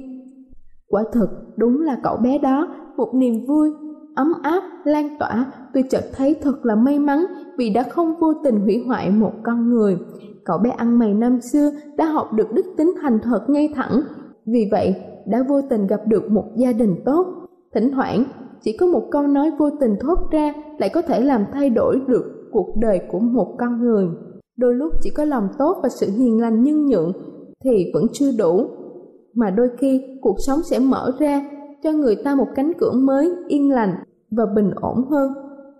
Quả 0.89 1.03
thực, 1.13 1.29
đúng 1.57 1.81
là 1.81 1.97
cậu 2.03 2.17
bé 2.17 2.39
đó, 2.39 2.69
một 2.97 3.15
niềm 3.15 3.35
vui, 3.49 3.71
ấm 4.15 4.33
áp, 4.43 4.63
lan 4.85 5.17
tỏa, 5.19 5.53
tôi 5.75 5.85
chợt 5.91 6.05
thấy 6.13 6.37
thật 6.43 6.55
là 6.63 6.75
may 6.75 6.99
mắn 6.99 7.25
vì 7.59 7.71
đã 7.71 7.83
không 7.83 8.15
vô 8.21 8.35
tình 8.45 8.61
hủy 8.61 8.85
hoại 8.87 9.11
một 9.11 9.33
con 9.43 9.69
người. 9.69 9.99
Cậu 10.45 10.59
bé 10.59 10.71
ăn 10.71 10.99
mày 10.99 11.15
năm 11.15 11.41
xưa 11.53 11.71
đã 11.97 12.07
học 12.07 12.33
được 12.33 12.53
đức 12.53 12.67
tính 12.77 12.93
thành 13.03 13.19
thật 13.23 13.41
ngay 13.49 13.69
thẳng, 13.75 14.01
vì 14.47 14.69
vậy 14.71 14.95
đã 15.27 15.45
vô 15.49 15.61
tình 15.71 15.87
gặp 15.87 16.01
được 16.07 16.31
một 16.31 16.45
gia 16.57 16.73
đình 16.73 16.95
tốt. 17.05 17.27
Thỉnh 17.75 17.91
thoảng, 17.95 18.25
chỉ 18.61 18.77
có 18.77 18.87
một 18.87 19.03
câu 19.11 19.23
nói 19.23 19.51
vô 19.59 19.71
tình 19.81 19.97
thốt 20.01 20.19
ra 20.31 20.55
lại 20.79 20.91
có 20.95 21.03
thể 21.03 21.21
làm 21.21 21.45
thay 21.53 21.71
đổi 21.71 22.01
được 22.09 22.49
cuộc 22.53 22.77
đời 22.81 23.01
của 23.13 23.19
một 23.19 23.57
con 23.59 23.81
người. 23.81 24.07
Đôi 24.57 24.75
lúc 24.75 24.93
chỉ 25.03 25.11
có 25.11 25.25
lòng 25.25 25.49
tốt 25.59 25.77
và 25.83 25.89
sự 25.89 26.07
hiền 26.11 26.41
lành 26.41 26.63
nhân 26.63 26.87
nhượng 26.87 27.13
thì 27.65 27.91
vẫn 27.95 28.07
chưa 28.13 28.33
đủ, 28.39 28.67
mà 29.35 29.51
đôi 29.51 29.69
khi 29.79 30.03
cuộc 30.21 30.37
sống 30.47 30.59
sẽ 30.71 30.79
mở 30.79 31.13
ra 31.19 31.51
cho 31.83 31.93
người 31.93 32.17
ta 32.25 32.35
một 32.35 32.47
cánh 32.55 32.73
cửa 32.79 32.93
mới 32.93 33.33
yên 33.49 33.71
lành 33.71 33.95
và 34.31 34.45
bình 34.55 34.71
ổn 34.81 35.05
hơn 35.11 35.33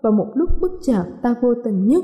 và 0.03 0.11
một 0.11 0.27
lúc 0.33 0.49
bất 0.61 0.71
chợt 0.81 1.03
ta 1.21 1.35
vô 1.41 1.53
tình 1.63 1.87
nhất. 1.87 2.03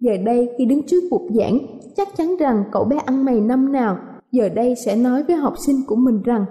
Giờ 0.00 0.12
đây 0.24 0.50
khi 0.58 0.66
đứng 0.66 0.82
trước 0.86 1.00
cuộc 1.10 1.28
giảng, 1.34 1.58
chắc 1.96 2.08
chắn 2.16 2.36
rằng 2.40 2.64
cậu 2.72 2.84
bé 2.84 2.96
ăn 2.96 3.24
mày 3.24 3.40
năm 3.40 3.72
nào 3.72 3.98
giờ 4.32 4.48
đây 4.48 4.74
sẽ 4.84 4.96
nói 4.96 5.22
với 5.22 5.36
học 5.36 5.54
sinh 5.66 5.76
của 5.86 5.96
mình 5.96 6.22
rằng 6.22 6.44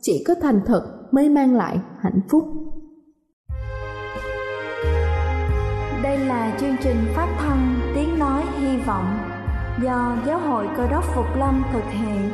chỉ 0.00 0.24
có 0.26 0.34
thành 0.42 0.60
thật 0.66 0.82
mới 1.12 1.28
mang 1.28 1.54
lại 1.54 1.78
hạnh 2.00 2.20
phúc. 2.28 2.44
Đây 6.02 6.18
là 6.18 6.56
chương 6.60 6.76
trình 6.82 6.96
phát 7.14 7.36
thanh 7.38 7.74
Tiếng 7.94 8.18
Nói 8.18 8.42
Hy 8.58 8.76
Vọng 8.76 9.18
do 9.82 10.16
Giáo 10.26 10.38
hội 10.38 10.68
Cơ 10.76 10.86
đốc 10.90 11.04
Phục 11.14 11.26
Lâm 11.38 11.62
thực 11.72 11.84
hiện. 11.90 12.30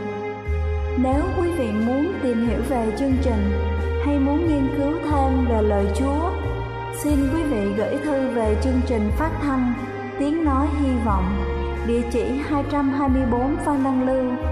Nếu 1.02 1.23
quý 1.40 1.50
vị 1.59 1.73
muốn 1.87 2.12
tìm 2.23 2.49
hiểu 2.49 2.61
về 2.68 2.97
chương 2.99 3.14
trình 3.23 3.50
hay 4.06 4.18
muốn 4.18 4.49
nghiên 4.49 4.68
cứu 4.76 4.92
thêm 5.11 5.47
về 5.49 5.62
lời 5.62 5.87
Chúa, 5.99 6.30
xin 7.02 7.14
quý 7.35 7.42
vị 7.42 7.73
gửi 7.76 7.97
thư 8.04 8.28
về 8.35 8.56
chương 8.62 8.80
trình 8.87 9.11
phát 9.18 9.30
thanh 9.42 9.75
Tiếng 10.18 10.44
Nói 10.44 10.66
Hy 10.80 10.88
Vọng, 11.04 11.25
địa 11.87 12.02
chỉ 12.12 12.25
224 12.25 13.56
Phan 13.64 13.85
Đăng 13.85 14.06
Lưu, 14.06 14.51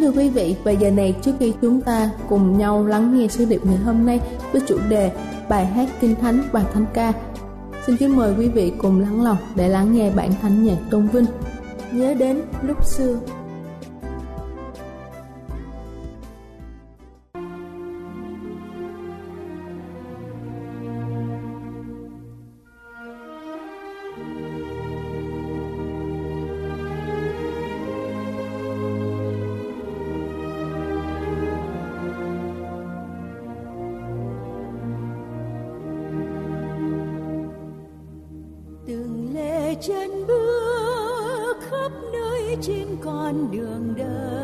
Thưa 0.00 0.10
quý 0.10 0.30
vị, 0.30 0.56
và 0.64 0.72
giờ 0.72 0.90
này 0.90 1.14
trước 1.22 1.32
khi 1.40 1.52
chúng 1.62 1.80
ta 1.80 2.10
cùng 2.28 2.58
nhau 2.58 2.86
lắng 2.86 3.18
nghe 3.18 3.28
sứ 3.28 3.44
điệp 3.44 3.66
ngày 3.66 3.76
hôm 3.76 4.06
nay 4.06 4.20
với 4.52 4.62
chủ 4.68 4.78
đề 4.88 5.12
bài 5.48 5.66
hát 5.66 5.88
kinh 6.00 6.14
thánh 6.14 6.42
và 6.52 6.64
thánh 6.74 6.86
ca, 6.94 7.12
xin 7.86 7.96
kính 7.96 8.16
mời 8.16 8.34
quý 8.38 8.48
vị 8.48 8.72
cùng 8.78 9.00
lắng 9.00 9.24
lòng 9.24 9.36
để 9.54 9.68
lắng 9.68 9.92
nghe 9.92 10.10
bản 10.10 10.30
thánh 10.42 10.64
nhạc 10.64 10.78
tôn 10.90 11.08
vinh. 11.08 11.26
Nhớ 11.92 12.14
đến 12.14 12.42
lúc 12.62 12.84
xưa. 12.86 13.20
thank 24.16 24.52
you 24.52 24.57
con 43.28 43.50
đường 43.50 43.94
đời. 43.96 44.37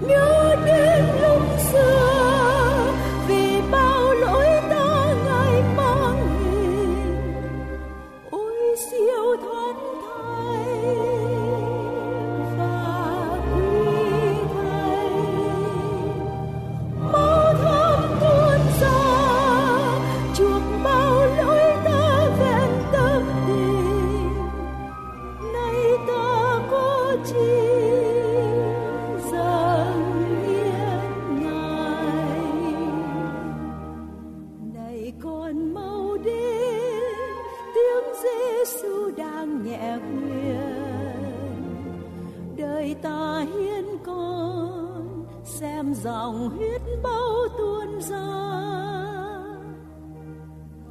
Nhớ 0.00 0.39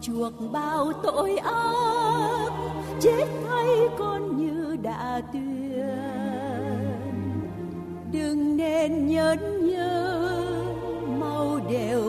chuộc 0.09 0.33
bao 0.51 0.91
tội 1.03 1.37
ác, 1.37 2.49
chết 2.99 3.25
thay 3.47 3.67
con 3.97 4.37
như 4.37 4.77
đã 4.81 5.21
tuyên. 5.33 5.87
Đừng 8.11 8.57
nên 8.57 9.07
nhớ 9.07 9.35
nhớ, 9.61 10.31
mau 11.19 11.59
đều 11.69 12.08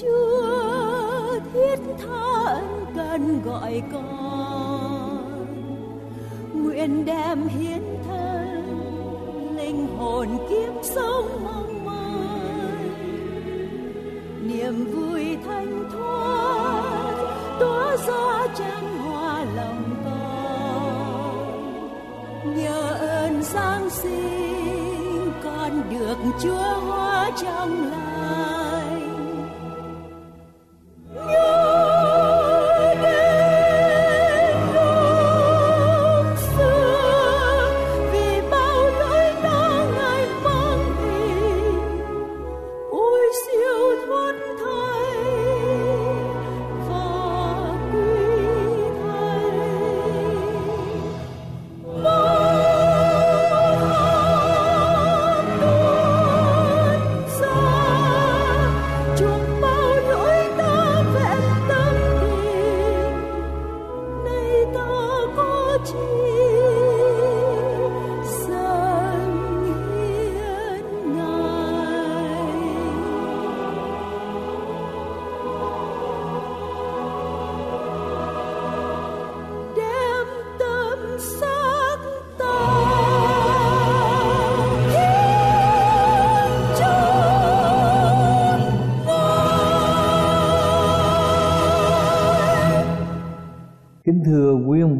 chưa 0.00 1.38
thiết 1.52 1.78
tha 1.98 2.44
ân 2.44 2.84
cần 2.96 3.42
gọi 3.44 3.82
con. 3.92 5.46
Nguyện 6.54 7.04
đem 7.04 7.48
hiến 7.48 7.82
thân, 8.08 9.56
linh 9.56 9.86
hồn 9.96 10.28
kiếp 10.48 10.72
sống 10.82 11.44
mong 11.44 11.84
manh 11.84 12.90
niềm 14.42 14.84
vui 14.84 15.36
thanh 15.46 15.90
thoát, 15.92 17.14
tỏa 17.60 17.96
ra 17.96 18.46
trang 18.58 18.98
hoa 18.98 19.44
lòng 19.56 19.84
con. 20.04 21.40
Nhờ 22.56 22.96
ơn 23.00 23.42
giáng 23.42 23.90
sinh, 23.90 25.32
con 25.44 25.82
được 25.90 26.16
chúa 26.42 26.80
hóa 26.80 27.30
trong 27.42 27.90
lòng. 27.90 27.99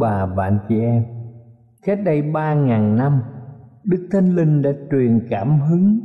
Bà 0.01 0.27
và 0.27 0.45
anh 0.45 0.59
chị 0.69 0.81
em, 0.81 1.05
cách 1.87 1.99
đây 2.05 2.23
ba 2.23 2.55
ngàn 2.55 2.97
năm, 2.97 3.23
Đức 3.85 4.09
Thánh 4.13 4.35
Linh 4.37 4.63
đã 4.63 4.71
truyền 4.91 5.27
cảm 5.31 5.61
hứng 5.61 6.01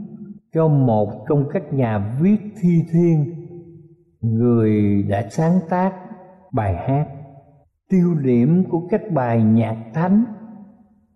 cho 0.54 0.68
một 0.68 1.26
trong 1.30 1.46
các 1.54 1.74
nhà 1.74 2.18
viết 2.22 2.38
thi 2.62 2.84
thiên, 2.92 3.26
người 4.22 5.04
đã 5.04 5.24
sáng 5.30 5.60
tác 5.70 5.94
bài 6.54 6.76
hát. 6.76 7.08
Tiêu 7.90 8.16
điểm 8.24 8.64
của 8.70 8.88
các 8.90 9.02
bài 9.14 9.44
nhạc 9.44 9.78
thánh 9.94 10.26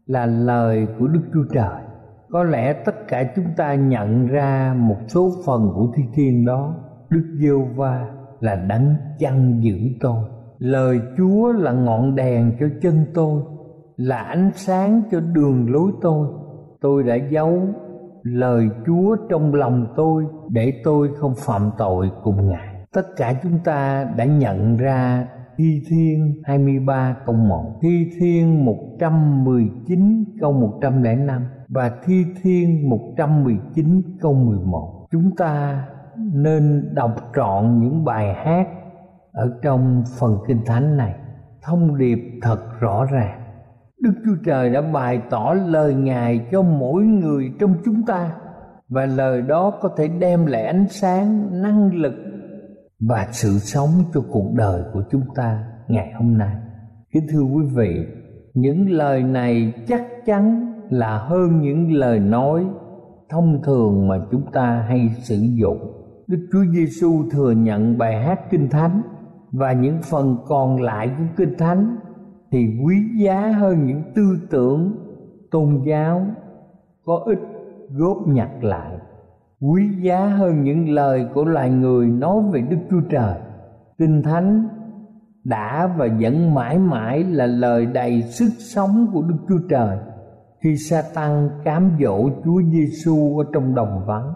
là 0.06 0.26
lời 0.26 0.88
của 1.00 1.08
Đức 1.08 1.22
Chúa 1.34 1.54
Trời. 1.54 1.82
Có 2.30 2.44
lẽ 2.44 2.74
tất 2.74 3.08
cả 3.08 3.34
chúng 3.36 3.46
ta 3.58 3.76
nhận 3.76 4.28
ra 4.28 4.76
một 4.78 4.98
số 5.08 5.32
phần 5.46 5.72
của 5.76 5.92
thi 5.96 6.04
thiên 6.14 6.46
đó. 6.46 6.76
Đức 7.10 7.38
Giêsu 7.40 7.66
va 7.76 8.08
là 8.40 8.56
đấng 8.56 8.96
chăn 9.20 9.60
giữ 9.64 9.78
tôi 10.00 10.24
lời 10.60 11.00
chúa 11.18 11.52
là 11.52 11.72
ngọn 11.72 12.16
đèn 12.16 12.52
cho 12.60 12.66
chân 12.82 13.06
tôi, 13.14 13.42
là 13.98 14.18
ánh 14.18 14.52
sáng 14.56 15.02
cho 15.12 15.20
đường 15.20 15.72
lối 15.72 15.92
tôi. 16.02 16.28
Tôi 16.82 17.04
đã 17.04 17.16
giấu 17.16 17.62
lời 18.24 18.70
chúa 18.86 19.16
trong 19.30 19.54
lòng 19.54 19.94
tôi 19.96 20.26
để 20.50 20.74
tôi 20.84 21.10
không 21.18 21.34
phạm 21.38 21.72
tội 21.78 22.12
cùng 22.24 22.50
ngài. 22.50 22.86
Tất 22.94 23.08
cả 23.18 23.34
chúng 23.44 23.60
ta 23.64 24.04
đã 24.18 24.26
nhận 24.26 24.78
ra 24.78 25.28
Thi 25.58 25.82
Thiên 25.90 26.42
23 26.44 27.16
câu 27.26 27.36
1 27.36 27.80
Thi 27.82 28.12
Thiên 28.20 28.66
119 28.66 30.24
câu 30.42 30.54
105 30.54 31.42
Và 31.68 31.92
Thi 32.06 32.26
Thiên 32.42 32.90
119 32.90 34.02
câu 34.22 34.34
11 34.34 35.08
Chúng 35.12 35.36
ta 35.36 35.84
nên 36.34 36.90
đọc 36.94 37.12
trọn 37.36 37.80
những 37.80 38.06
bài 38.06 38.34
hát 38.34 38.68
ở 39.32 39.60
trong 39.62 40.04
phần 40.20 40.38
kinh 40.48 40.62
thánh 40.66 40.98
này, 40.98 41.16
thông 41.62 41.98
điệp 41.98 42.20
thật 42.42 42.60
rõ 42.80 43.06
ràng. 43.06 43.42
Đức 44.02 44.14
chúa 44.26 44.36
trời 44.46 44.70
đã 44.70 44.82
bày 44.82 45.22
tỏ 45.30 45.54
lời 45.54 45.94
ngài 45.94 46.48
cho 46.52 46.62
mỗi 46.62 47.04
người 47.04 47.52
trong 47.60 47.76
chúng 47.86 48.04
ta, 48.06 48.32
và 48.90 49.06
lời 49.06 49.42
đó 49.42 49.72
có 49.82 49.90
thể 49.98 50.08
đem 50.08 50.46
lại 50.46 50.66
ánh 50.66 50.88
sáng, 50.90 51.62
năng 51.62 51.94
lực 51.94 52.14
và 53.00 53.28
sự 53.32 53.50
sống 53.50 53.90
cho 54.14 54.22
cuộc 54.32 54.54
đời 54.54 54.84
của 54.94 55.04
chúng 55.12 55.24
ta 55.36 55.64
ngày 55.88 56.14
hôm 56.14 56.38
nay. 56.38 56.56
Kính 57.14 57.28
thưa 57.32 57.42
quý 57.42 57.64
vị, 57.76 58.06
những 58.54 58.90
lời 58.90 59.24
này 59.24 59.74
chắc 59.88 60.04
chắn 60.26 60.74
là 60.90 61.18
hơn 61.18 61.62
những 61.62 61.92
lời 61.92 62.20
nói 62.20 62.66
thông 63.30 63.62
thường 63.64 64.08
mà 64.08 64.16
chúng 64.32 64.52
ta 64.52 64.86
hay 64.88 65.10
sử 65.24 65.36
dụng. 65.36 65.78
Đức 66.28 66.48
Chúa 66.52 66.66
Giêsu 66.74 67.30
thừa 67.32 67.52
nhận 67.52 67.98
bài 67.98 68.24
hát 68.24 68.40
Kinh 68.52 68.70
Thánh 68.70 69.02
và 69.52 69.74
những 69.74 69.98
phần 70.10 70.38
còn 70.48 70.82
lại 70.82 71.08
của 71.18 71.24
Kinh 71.38 71.58
Thánh 71.58 71.98
thì 72.52 72.80
quý 72.86 72.96
giá 73.20 73.52
hơn 73.52 73.86
những 73.86 74.02
tư 74.16 74.24
tưởng, 74.50 74.96
tôn 75.52 75.82
giáo 75.86 76.26
có 77.06 77.24
ích 77.26 77.40
góp 77.90 78.28
nhặt 78.28 78.64
lại 78.64 78.98
quý 79.62 79.90
giá 80.02 80.26
hơn 80.26 80.64
những 80.64 80.90
lời 80.90 81.26
của 81.34 81.46
loài 81.46 81.70
người 81.70 82.08
nói 82.08 82.44
về 82.52 82.62
Đức 82.62 82.78
Chúa 82.90 83.02
Trời. 83.10 83.36
Kinh 83.98 84.22
Thánh 84.24 84.68
đã 85.44 85.88
và 85.98 86.08
vẫn 86.20 86.54
mãi 86.54 86.78
mãi 86.80 87.24
là 87.24 87.46
lời 87.46 87.86
đầy 87.86 88.22
sức 88.22 88.50
sống 88.60 89.08
của 89.14 89.22
Đức 89.22 89.38
Chúa 89.50 89.68
Trời 89.70 89.98
khi 90.64 90.78
sa 90.78 91.04
tăng 91.14 91.50
cám 91.64 91.92
dỗ 92.00 92.30
Chúa 92.46 92.62
Giêsu 92.62 93.40
ở 93.40 93.46
trong 93.54 93.76
đồng 93.76 94.04
vắng 94.08 94.34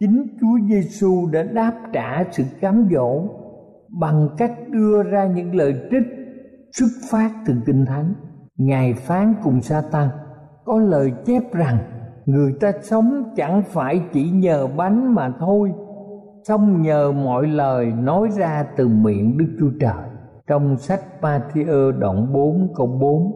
chính 0.00 0.26
Chúa 0.40 0.58
Giêsu 0.68 1.28
đã 1.32 1.42
đáp 1.42 1.72
trả 1.92 2.24
sự 2.30 2.44
cám 2.60 2.88
dỗ 2.92 3.22
bằng 3.88 4.28
cách 4.36 4.52
đưa 4.70 5.02
ra 5.02 5.26
những 5.26 5.54
lời 5.54 5.74
trích, 5.90 6.06
xuất 6.72 6.88
phát 7.10 7.30
từ 7.46 7.54
kinh 7.66 7.84
thánh. 7.86 8.14
Ngài 8.56 8.94
phán 8.94 9.34
cùng 9.42 9.60
sa 9.60 9.82
tăng 9.92 10.08
có 10.64 10.78
lời 10.78 11.12
chép 11.26 11.42
rằng, 11.52 11.78
người 12.26 12.52
ta 12.60 12.72
sống 12.82 13.24
chẳng 13.36 13.62
phải 13.62 14.00
chỉ 14.12 14.30
nhờ 14.30 14.66
bánh 14.76 15.14
mà 15.14 15.32
thôi. 15.38 15.72
Song 16.44 16.82
nhờ 16.82 17.12
mọi 17.12 17.46
lời 17.46 17.92
nói 17.92 18.28
ra 18.38 18.66
từ 18.76 18.88
miệng 18.88 19.38
đức 19.38 19.56
chúa 19.60 19.70
trời. 19.80 20.08
Trong 20.46 20.76
sách 20.76 21.00
Matthew 21.20 21.98
đoạn 21.98 22.32
4 22.32 22.72
câu 22.76 22.86
4 22.86 23.32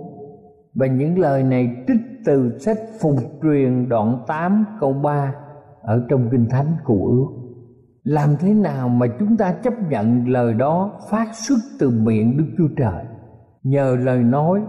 và 0.75 0.87
những 0.87 1.19
lời 1.19 1.43
này 1.43 1.77
trích 1.89 2.01
từ 2.25 2.59
sách 2.59 2.79
Phục 3.01 3.17
truyền 3.43 3.89
đoạn 3.89 4.25
8 4.27 4.65
câu 4.81 4.93
3 4.93 5.35
ở 5.83 6.07
trong 6.09 6.29
kinh 6.31 6.47
thánh 6.51 6.77
cụ 6.85 7.07
ước 7.07 7.42
làm 8.05 8.37
thế 8.41 8.55
nào 8.55 8.89
mà 8.89 9.07
chúng 9.19 9.37
ta 9.37 9.53
chấp 9.53 9.73
nhận 9.91 10.29
lời 10.29 10.55
đó 10.55 10.93
phát 11.11 11.29
xuất 11.35 11.59
từ 11.79 11.91
miệng 11.91 12.37
đức 12.37 12.47
chúa 12.59 12.69
trời? 12.77 13.05
Nhờ 13.63 13.97
lời 14.01 14.23
nói 14.23 14.61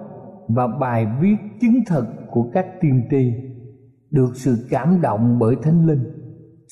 và 0.48 0.68
bài 0.68 1.08
viết 1.22 1.36
chứng 1.62 1.80
thực 1.88 2.06
của 2.32 2.50
các 2.54 2.66
tiên 2.82 3.04
tri 3.12 3.34
được 4.12 4.32
sự 4.36 4.68
cảm 4.70 5.02
động 5.02 5.40
bởi 5.40 5.56
thánh 5.62 5.88
linh. 5.88 6.04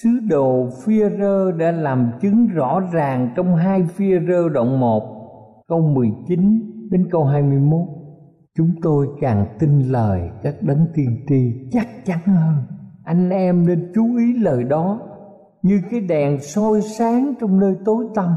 Sứ 0.03 0.09
đồ 0.29 0.69
phia 0.85 1.09
rơ 1.09 1.51
đã 1.51 1.71
làm 1.71 2.11
chứng 2.21 2.47
rõ 2.47 2.79
ràng 2.93 3.33
trong 3.35 3.55
hai 3.55 3.83
phia 3.83 4.19
rơ 4.27 4.49
đoạn 4.49 4.79
1 4.79 5.03
câu 5.67 5.81
19 5.81 6.39
đến 6.91 7.07
câu 7.11 7.25
21 7.25 7.79
chúng 8.57 8.71
tôi 8.81 9.07
càng 9.21 9.45
tin 9.59 9.79
lời 9.79 10.29
các 10.43 10.55
đấng 10.61 10.85
tiên 10.93 11.25
tri 11.29 11.69
chắc 11.71 11.87
chắn 12.05 12.19
hơn. 12.25 12.55
Anh 13.03 13.29
em 13.29 13.67
nên 13.67 13.91
chú 13.95 14.17
ý 14.17 14.37
lời 14.37 14.63
đó 14.63 14.99
như 15.63 15.81
cái 15.91 15.99
đèn 15.99 16.39
soi 16.39 16.81
sáng 16.81 17.33
trong 17.39 17.59
nơi 17.59 17.75
tối 17.85 18.05
tăm. 18.15 18.35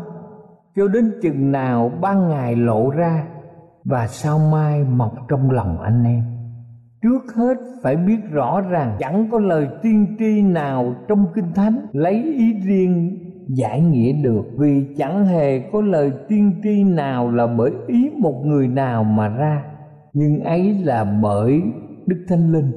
Cho 0.76 0.88
đến 0.88 1.12
chừng 1.22 1.52
nào 1.52 1.92
ban 2.00 2.28
ngày 2.28 2.56
lộ 2.56 2.90
ra 2.90 3.26
và 3.84 4.06
sao 4.06 4.38
mai 4.38 4.84
mọc 4.84 5.14
trong 5.28 5.50
lòng 5.50 5.80
anh 5.80 6.04
em. 6.04 6.24
Trước 7.02 7.34
hết 7.36 7.54
phải 7.82 7.96
biết 7.96 8.18
rõ 8.30 8.60
rằng 8.60 8.96
chẳng 8.98 9.28
có 9.32 9.38
lời 9.38 9.68
tiên 9.82 10.16
tri 10.18 10.42
nào 10.42 10.94
trong 11.08 11.26
kinh 11.34 11.52
thánh 11.54 11.86
lấy 11.92 12.22
ý 12.22 12.52
riêng 12.52 13.18
giải 13.48 13.80
nghĩa 13.80 14.12
được. 14.12 14.44
Vì 14.58 14.94
chẳng 14.96 15.26
hề 15.26 15.58
có 15.72 15.80
lời 15.80 16.12
tiên 16.28 16.60
tri 16.62 16.84
nào 16.84 17.30
là 17.30 17.46
bởi 17.46 17.70
ý 17.86 18.10
một 18.18 18.42
người 18.44 18.68
nào 18.68 19.04
mà 19.04 19.28
ra. 19.28 19.64
Nhưng 20.12 20.40
ấy 20.40 20.78
là 20.84 21.04
bởi 21.22 21.62
đức 22.06 22.24
thánh 22.28 22.52
linh 22.52 22.72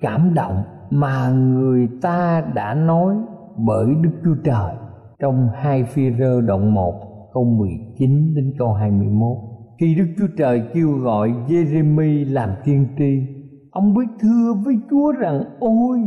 cảm 0.00 0.34
động 0.34 0.62
mà 0.90 1.30
người 1.30 1.88
ta 2.02 2.42
đã 2.54 2.74
nói 2.74 3.16
bởi 3.58 3.86
Đức 4.02 4.10
Chúa 4.24 4.42
Trời 4.44 4.74
trong 5.18 5.48
hai 5.54 5.84
phi 5.84 6.02
rơ 6.18 6.40
đoạn 6.40 6.74
1 6.74 6.94
câu 7.34 7.44
19 7.44 8.34
đến 8.34 8.54
câu 8.58 8.72
21. 8.72 9.36
Khi 9.80 9.94
Đức 9.94 10.06
Chúa 10.18 10.36
Trời 10.38 10.62
kêu 10.74 10.90
gọi 10.90 11.34
Jeremy 11.48 12.32
làm 12.32 12.50
tiên 12.64 12.86
tri, 12.98 13.22
ông 13.70 13.94
biết 13.94 14.06
thưa 14.20 14.54
với 14.64 14.74
Chúa 14.90 15.12
rằng 15.12 15.44
ôi 15.60 15.98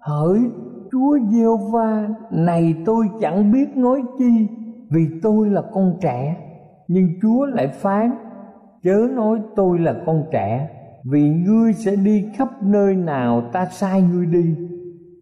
hỡi 0.00 0.38
Chúa 0.92 1.18
giê 1.30 1.44
va 1.72 2.08
này 2.30 2.74
tôi 2.84 3.06
chẳng 3.20 3.52
biết 3.52 3.76
nói 3.76 4.02
chi 4.18 4.48
vì 4.90 5.06
tôi 5.22 5.50
là 5.50 5.62
con 5.72 5.98
trẻ 6.00 6.36
nhưng 6.88 7.08
Chúa 7.22 7.46
lại 7.46 7.68
phán 7.68 8.10
chớ 8.82 9.08
nói 9.14 9.38
tôi 9.56 9.78
là 9.78 9.94
con 10.06 10.24
trẻ 10.32 10.68
vì 11.04 11.30
ngươi 11.30 11.72
sẽ 11.72 11.96
đi 11.96 12.24
khắp 12.36 12.48
nơi 12.62 12.94
nào 12.94 13.42
ta 13.52 13.66
sai 13.66 14.02
ngươi 14.02 14.26
đi 14.26 14.56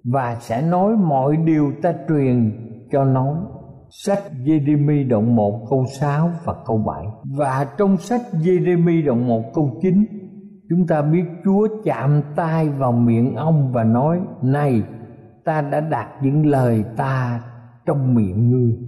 và 0.04 0.36
sẽ 0.40 0.62
nói 0.62 0.96
mọi 0.96 1.36
điều 1.36 1.72
ta 1.82 1.94
truyền 2.08 2.52
cho 2.92 3.04
nó. 3.04 3.36
Sách 3.90 4.22
Jeremy 4.44 5.08
đoạn 5.08 5.36
1 5.36 5.66
câu 5.70 5.84
6 6.00 6.30
và 6.44 6.54
câu 6.66 6.78
7 6.78 7.04
và 7.36 7.66
trong 7.78 7.96
sách 7.96 8.22
Jeremy 8.32 9.04
đoạn 9.06 9.28
1 9.28 9.42
câu 9.54 9.70
9 9.82 10.04
chúng 10.70 10.86
ta 10.86 11.02
biết 11.02 11.24
Chúa 11.44 11.68
chạm 11.84 12.22
tay 12.36 12.68
vào 12.68 12.92
miệng 12.92 13.34
ông 13.36 13.72
và 13.72 13.84
nói, 13.84 14.20
này, 14.42 14.82
ta 15.44 15.60
đã 15.60 15.80
đặt 15.80 16.08
những 16.22 16.46
lời 16.46 16.84
ta 16.96 17.40
trong 17.86 18.14
miệng 18.14 18.50
ngươi. 18.50 18.78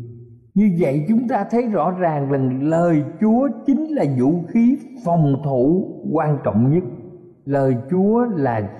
Như 0.54 0.76
vậy 0.80 1.04
chúng 1.08 1.28
ta 1.28 1.44
thấy 1.50 1.62
rõ 1.62 1.90
ràng 1.90 2.30
rằng 2.30 2.62
lời 2.62 3.02
Chúa 3.20 3.48
chính 3.66 3.84
là 3.84 4.04
vũ 4.18 4.42
khí 4.48 4.78
phòng 5.04 5.42
thủ 5.44 5.90
quan 6.12 6.38
trọng 6.44 6.74
nhất. 6.74 6.84
Lời 7.44 7.76
Chúa 7.90 8.24
là 8.24 8.70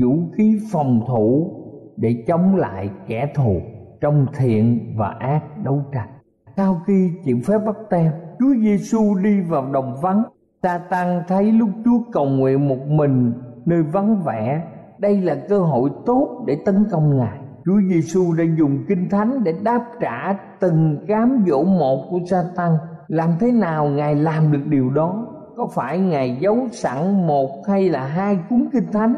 vũ 0.00 0.18
khí 0.36 0.58
phòng 0.72 1.00
thủ 1.08 1.56
để 2.00 2.24
chống 2.26 2.56
lại 2.56 2.90
kẻ 3.06 3.32
thù 3.34 3.60
trong 4.00 4.26
thiện 4.36 4.94
và 4.96 5.08
ác 5.18 5.40
đấu 5.64 5.82
tranh. 5.92 6.08
Sau 6.56 6.80
khi 6.86 7.10
chịu 7.24 7.38
phép 7.46 7.58
bắt 7.66 7.76
tem, 7.90 8.12
Chúa 8.38 8.54
Giêsu 8.62 9.14
đi 9.22 9.40
vào 9.40 9.72
đồng 9.72 9.96
vắng. 10.02 10.22
Ta 10.60 10.78
tăng 10.78 11.22
thấy 11.28 11.52
lúc 11.52 11.68
Chúa 11.84 11.98
cầu 12.12 12.26
nguyện 12.26 12.68
một 12.68 12.86
mình 12.86 13.32
nơi 13.66 13.82
vắng 13.82 14.22
vẻ, 14.22 14.62
đây 14.98 15.20
là 15.20 15.34
cơ 15.48 15.58
hội 15.58 15.90
tốt 16.06 16.44
để 16.46 16.58
tấn 16.64 16.84
công 16.90 17.16
Ngài 17.18 17.38
Chúa 17.64 17.80
Giêsu 17.88 18.32
đã 18.32 18.44
dùng 18.58 18.84
kinh 18.88 19.08
thánh 19.08 19.44
để 19.44 19.54
đáp 19.62 19.84
trả 20.00 20.32
từng 20.60 21.04
cám 21.08 21.44
dỗ 21.46 21.64
một 21.64 22.06
của 22.10 22.18
Satan. 22.30 22.72
Làm 23.08 23.30
thế 23.40 23.52
nào 23.52 23.86
Ngài 23.86 24.14
làm 24.14 24.52
được 24.52 24.66
điều 24.66 24.90
đó? 24.90 25.26
Có 25.56 25.66
phải 25.74 25.98
Ngài 25.98 26.38
giấu 26.40 26.56
sẵn 26.72 27.26
một 27.26 27.50
hay 27.68 27.88
là 27.88 28.06
hai 28.06 28.38
cuốn 28.50 28.68
kinh 28.72 28.92
thánh 28.92 29.14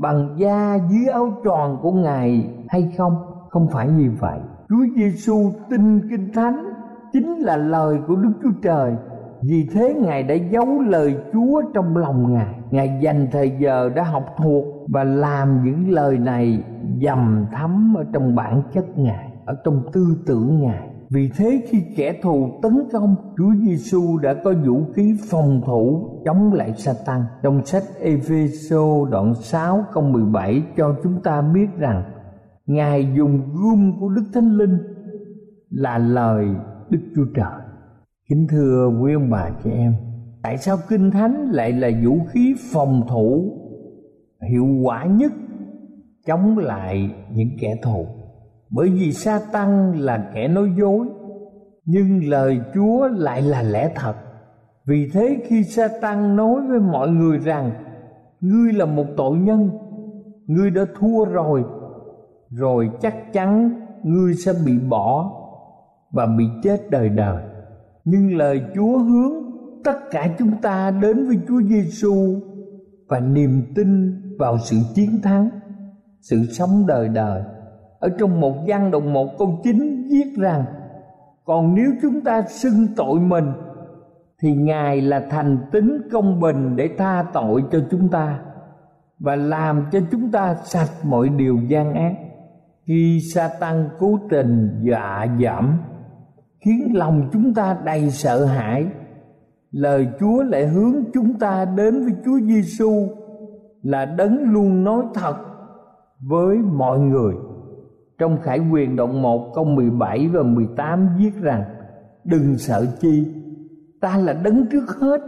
bằng 0.00 0.34
da 0.36 0.78
dưới 0.90 1.06
áo 1.06 1.32
tròn 1.44 1.78
của 1.82 1.92
Ngài 1.92 2.50
hay 2.68 2.92
không? 2.98 3.14
Không 3.48 3.68
phải 3.72 3.88
như 3.88 4.10
vậy. 4.20 4.40
Chúa 4.68 4.84
Giêsu 4.96 5.52
tin 5.70 6.08
kinh 6.10 6.32
thánh 6.32 6.72
chính 7.12 7.36
là 7.38 7.56
lời 7.56 7.98
của 8.06 8.16
Đức 8.16 8.32
Chúa 8.42 8.52
Trời 8.62 8.96
vì 9.42 9.68
thế 9.72 9.94
ngài 9.94 10.22
đã 10.22 10.34
giấu 10.34 10.80
lời 10.80 11.16
chúa 11.32 11.62
trong 11.74 11.96
lòng 11.96 12.34
ngài 12.34 12.54
ngài 12.70 12.98
dành 13.02 13.28
thời 13.32 13.52
giờ 13.58 13.90
đã 13.96 14.02
học 14.02 14.24
thuộc 14.38 14.64
và 14.88 15.04
làm 15.04 15.64
những 15.64 15.90
lời 15.90 16.18
này 16.18 16.64
dầm 17.02 17.46
thấm 17.52 17.94
ở 17.96 18.04
trong 18.12 18.34
bản 18.34 18.62
chất 18.74 18.98
ngài, 18.98 19.32
ở 19.44 19.54
trong 19.64 19.82
tư 19.92 20.16
tưởng 20.26 20.62
ngài 20.62 20.89
vì 21.10 21.30
thế 21.36 21.62
khi 21.68 21.82
kẻ 21.96 22.20
thù 22.22 22.60
tấn 22.62 22.72
công 22.92 23.14
Chúa 23.36 23.52
Giêsu 23.66 24.18
đã 24.18 24.34
có 24.44 24.54
vũ 24.66 24.84
khí 24.94 25.16
phòng 25.30 25.62
thủ 25.66 26.08
chống 26.24 26.52
lại 26.52 26.74
Satan. 26.76 27.22
Trong 27.42 27.64
sách 27.64 27.82
Epheso 28.00 29.04
đoạn 29.10 29.34
6 29.34 29.84
câu 29.92 30.02
17 30.02 30.62
cho 30.76 30.96
chúng 31.02 31.22
ta 31.22 31.42
biết 31.42 31.66
rằng 31.78 32.02
Ngài 32.66 33.12
dùng 33.16 33.40
gươm 33.54 34.00
của 34.00 34.08
Đức 34.08 34.24
Thánh 34.34 34.56
Linh 34.56 34.78
là 35.70 35.98
lời 35.98 36.46
Đức 36.90 37.00
Chúa 37.16 37.26
Trời. 37.34 37.60
Kính 38.28 38.46
thưa 38.50 38.90
quý 39.02 39.12
ông 39.12 39.30
bà 39.30 39.50
chị 39.64 39.70
em, 39.70 39.94
tại 40.42 40.58
sao 40.58 40.76
Kinh 40.88 41.10
Thánh 41.10 41.50
lại 41.50 41.72
là 41.72 41.90
vũ 42.04 42.18
khí 42.30 42.54
phòng 42.72 43.02
thủ 43.08 43.56
hiệu 44.50 44.66
quả 44.82 45.04
nhất 45.04 45.32
chống 46.26 46.58
lại 46.58 47.14
những 47.34 47.48
kẻ 47.60 47.76
thù? 47.82 48.06
Bởi 48.70 48.90
vì 48.90 49.12
sa 49.12 49.40
tăng 49.52 50.00
là 50.00 50.30
kẻ 50.34 50.48
nói 50.48 50.72
dối, 50.78 51.06
nhưng 51.84 52.28
lời 52.28 52.60
Chúa 52.74 53.08
lại 53.08 53.42
là 53.42 53.62
lẽ 53.62 53.92
thật. 53.94 54.14
Vì 54.86 55.10
thế 55.12 55.42
khi 55.46 55.64
sa 55.64 55.88
tăng 56.00 56.36
nói 56.36 56.60
với 56.68 56.80
mọi 56.80 57.08
người 57.08 57.38
rằng 57.38 57.70
ngươi 58.40 58.72
là 58.72 58.84
một 58.84 59.06
tội 59.16 59.36
nhân, 59.36 59.70
ngươi 60.46 60.70
đã 60.70 60.82
thua 60.98 61.24
rồi 61.24 61.64
rồi 62.50 62.90
chắc 63.00 63.32
chắn 63.32 63.70
ngươi 64.02 64.34
sẽ 64.34 64.52
bị 64.66 64.78
bỏ 64.78 65.32
và 66.12 66.26
bị 66.26 66.44
chết 66.62 66.90
đời 66.90 67.08
đời 67.08 67.42
nhưng 68.04 68.36
lời 68.36 68.62
Chúa 68.74 68.98
hướng 68.98 69.32
tất 69.84 69.98
cả 70.10 70.34
chúng 70.38 70.52
ta 70.62 70.90
đến 70.90 71.26
với 71.26 71.38
Chúa 71.48 71.62
Giêsu 71.62 72.40
và 73.08 73.20
niềm 73.20 73.62
tin 73.74 74.20
vào 74.38 74.58
sự 74.58 74.76
chiến 74.94 75.20
thắng 75.22 75.50
sự 76.20 76.44
sống 76.44 76.86
đời 76.86 77.08
đời 77.08 77.42
ở 78.00 78.08
trong 78.18 78.40
một 78.40 78.54
văn 78.66 78.90
đồng 78.90 79.12
một 79.12 79.38
câu 79.38 79.60
chính 79.64 80.08
viết 80.10 80.32
rằng, 80.36 80.64
còn 81.44 81.74
nếu 81.74 81.90
chúng 82.02 82.20
ta 82.20 82.42
xưng 82.42 82.86
tội 82.96 83.20
mình, 83.20 83.52
thì 84.42 84.52
ngài 84.52 85.00
là 85.00 85.26
thành 85.30 85.58
tính 85.72 85.98
công 86.12 86.40
bình 86.40 86.76
để 86.76 86.90
tha 86.98 87.24
tội 87.32 87.64
cho 87.72 87.78
chúng 87.90 88.08
ta 88.08 88.40
và 89.18 89.36
làm 89.36 89.86
cho 89.92 90.00
chúng 90.10 90.30
ta 90.30 90.54
sạch 90.64 90.90
mọi 91.04 91.28
điều 91.28 91.58
gian 91.68 91.94
ác. 91.94 92.14
Khi 92.84 93.20
sa 93.34 93.50
tăng 93.60 93.88
cố 93.98 94.18
tình 94.30 94.80
dọa 94.82 95.26
giảm 95.42 95.78
khiến 96.60 96.92
lòng 96.94 97.28
chúng 97.32 97.54
ta 97.54 97.76
đầy 97.84 98.10
sợ 98.10 98.44
hãi, 98.44 98.86
lời 99.70 100.08
chúa 100.20 100.42
lại 100.42 100.66
hướng 100.66 100.94
chúng 101.14 101.38
ta 101.38 101.64
đến 101.64 102.04
với 102.04 102.12
chúa 102.24 102.40
giêsu 102.40 103.08
là 103.82 104.04
đấng 104.04 104.52
luôn 104.52 104.84
nói 104.84 105.02
thật 105.14 105.36
với 106.20 106.56
mọi 106.56 106.98
người 106.98 107.34
trong 108.20 108.38
Khải 108.42 108.60
Quyền 108.72 108.96
đoạn 108.96 109.22
1 109.22 109.52
câu 109.54 109.64
17 109.64 110.28
và 110.32 110.42
18 110.42 111.08
viết 111.18 111.32
rằng, 111.42 111.64
Đừng 112.24 112.58
sợ 112.58 112.86
chi, 113.00 113.26
Ta 114.00 114.16
là 114.16 114.32
đấng 114.32 114.66
trước 114.66 114.86
hết, 115.00 115.20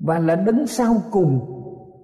Và 0.00 0.18
là 0.18 0.36
đấng 0.36 0.66
sau 0.66 0.94
cùng, 1.10 1.40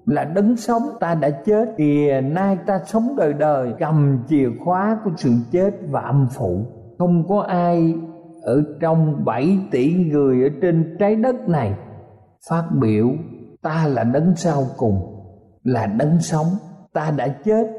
là 0.07 0.25
đấng 0.25 0.57
sống, 0.57 0.83
ta 1.01 1.14
đã 1.14 1.31
chết. 1.31 1.69
Thì 1.79 2.21
nay 2.21 2.59
ta 2.67 2.81
sống 2.87 3.14
đời 3.17 3.33
đời, 3.33 3.73
cầm 3.79 4.19
chìa 4.29 4.49
khóa 4.64 4.99
của 5.05 5.11
sự 5.17 5.31
chết 5.53 5.71
và 5.91 6.01
âm 6.01 6.27
phụ. 6.31 6.61
Không 6.99 7.29
có 7.29 7.41
ai 7.41 7.95
ở 8.43 8.62
trong 8.81 9.25
7 9.25 9.59
tỷ 9.71 9.95
người 9.95 10.43
ở 10.43 10.49
trên 10.62 10.97
trái 10.99 11.17
đất 11.17 11.49
này 11.49 11.75
phát 12.51 12.64
biểu, 12.81 13.11
ta 13.62 13.87
là 13.87 14.05
đấng 14.05 14.37
sau 14.37 14.64
cùng, 14.77 15.01
là 15.62 15.87
đấng 15.87 16.21
sống, 16.21 16.47
ta 16.93 17.11
đã 17.17 17.29
chết 17.45 17.78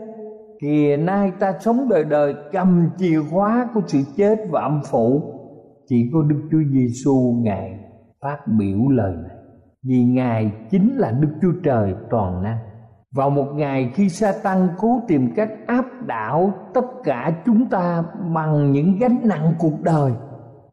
kìa 0.62 0.98
nay 1.00 1.32
ta 1.40 1.54
sống 1.60 1.90
đời 1.90 2.04
đời 2.04 2.36
cầm 2.52 2.90
chìa 2.98 3.20
khóa 3.32 3.70
của 3.74 3.82
sự 3.88 4.00
chết 4.18 4.36
và 4.50 4.62
âm 4.62 4.82
phủ. 4.92 5.22
Chỉ 5.88 6.10
có 6.14 6.22
đức 6.22 6.42
chúa 6.52 6.64
giêsu 6.74 7.34
ngài 7.42 7.80
phát 8.22 8.38
biểu 8.48 8.90
lời 8.90 9.14
này. 9.16 9.36
Vì 9.84 10.04
ngài 10.04 10.52
chính 10.72 10.98
là 10.98 11.12
đức 11.12 11.30
chúa 11.42 11.54
trời 11.64 11.96
toàn 12.10 12.44
năng. 12.44 12.58
Vào 13.12 13.30
một 13.30 13.48
ngày 13.54 13.92
khi 13.94 14.10
sa 14.10 14.34
tăng 14.44 14.68
cố 14.78 15.02
tìm 15.08 15.34
cách 15.36 15.50
áp 15.68 15.86
đảo 16.06 16.54
tất 16.74 16.86
cả 17.04 17.42
chúng 17.46 17.70
ta 17.70 18.04
bằng 18.36 18.72
những 18.72 18.98
gánh 19.00 19.20
nặng 19.24 19.54
cuộc 19.60 19.82
đời, 19.84 20.12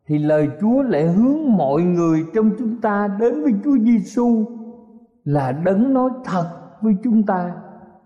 thì 0.08 0.18
lời 0.18 0.48
Chúa 0.60 0.82
lại 0.82 1.02
hướng 1.02 1.56
mọi 1.56 1.82
người 1.82 2.24
trong 2.34 2.50
chúng 2.58 2.80
ta 2.80 3.08
đến 3.20 3.42
với 3.42 3.54
Chúa 3.64 3.78
Giêsu 3.78 4.44
là 5.24 5.52
đấng 5.52 5.94
nói 5.94 6.10
thật 6.24 6.50
với 6.82 6.94
chúng 7.04 7.22
ta. 7.22 7.54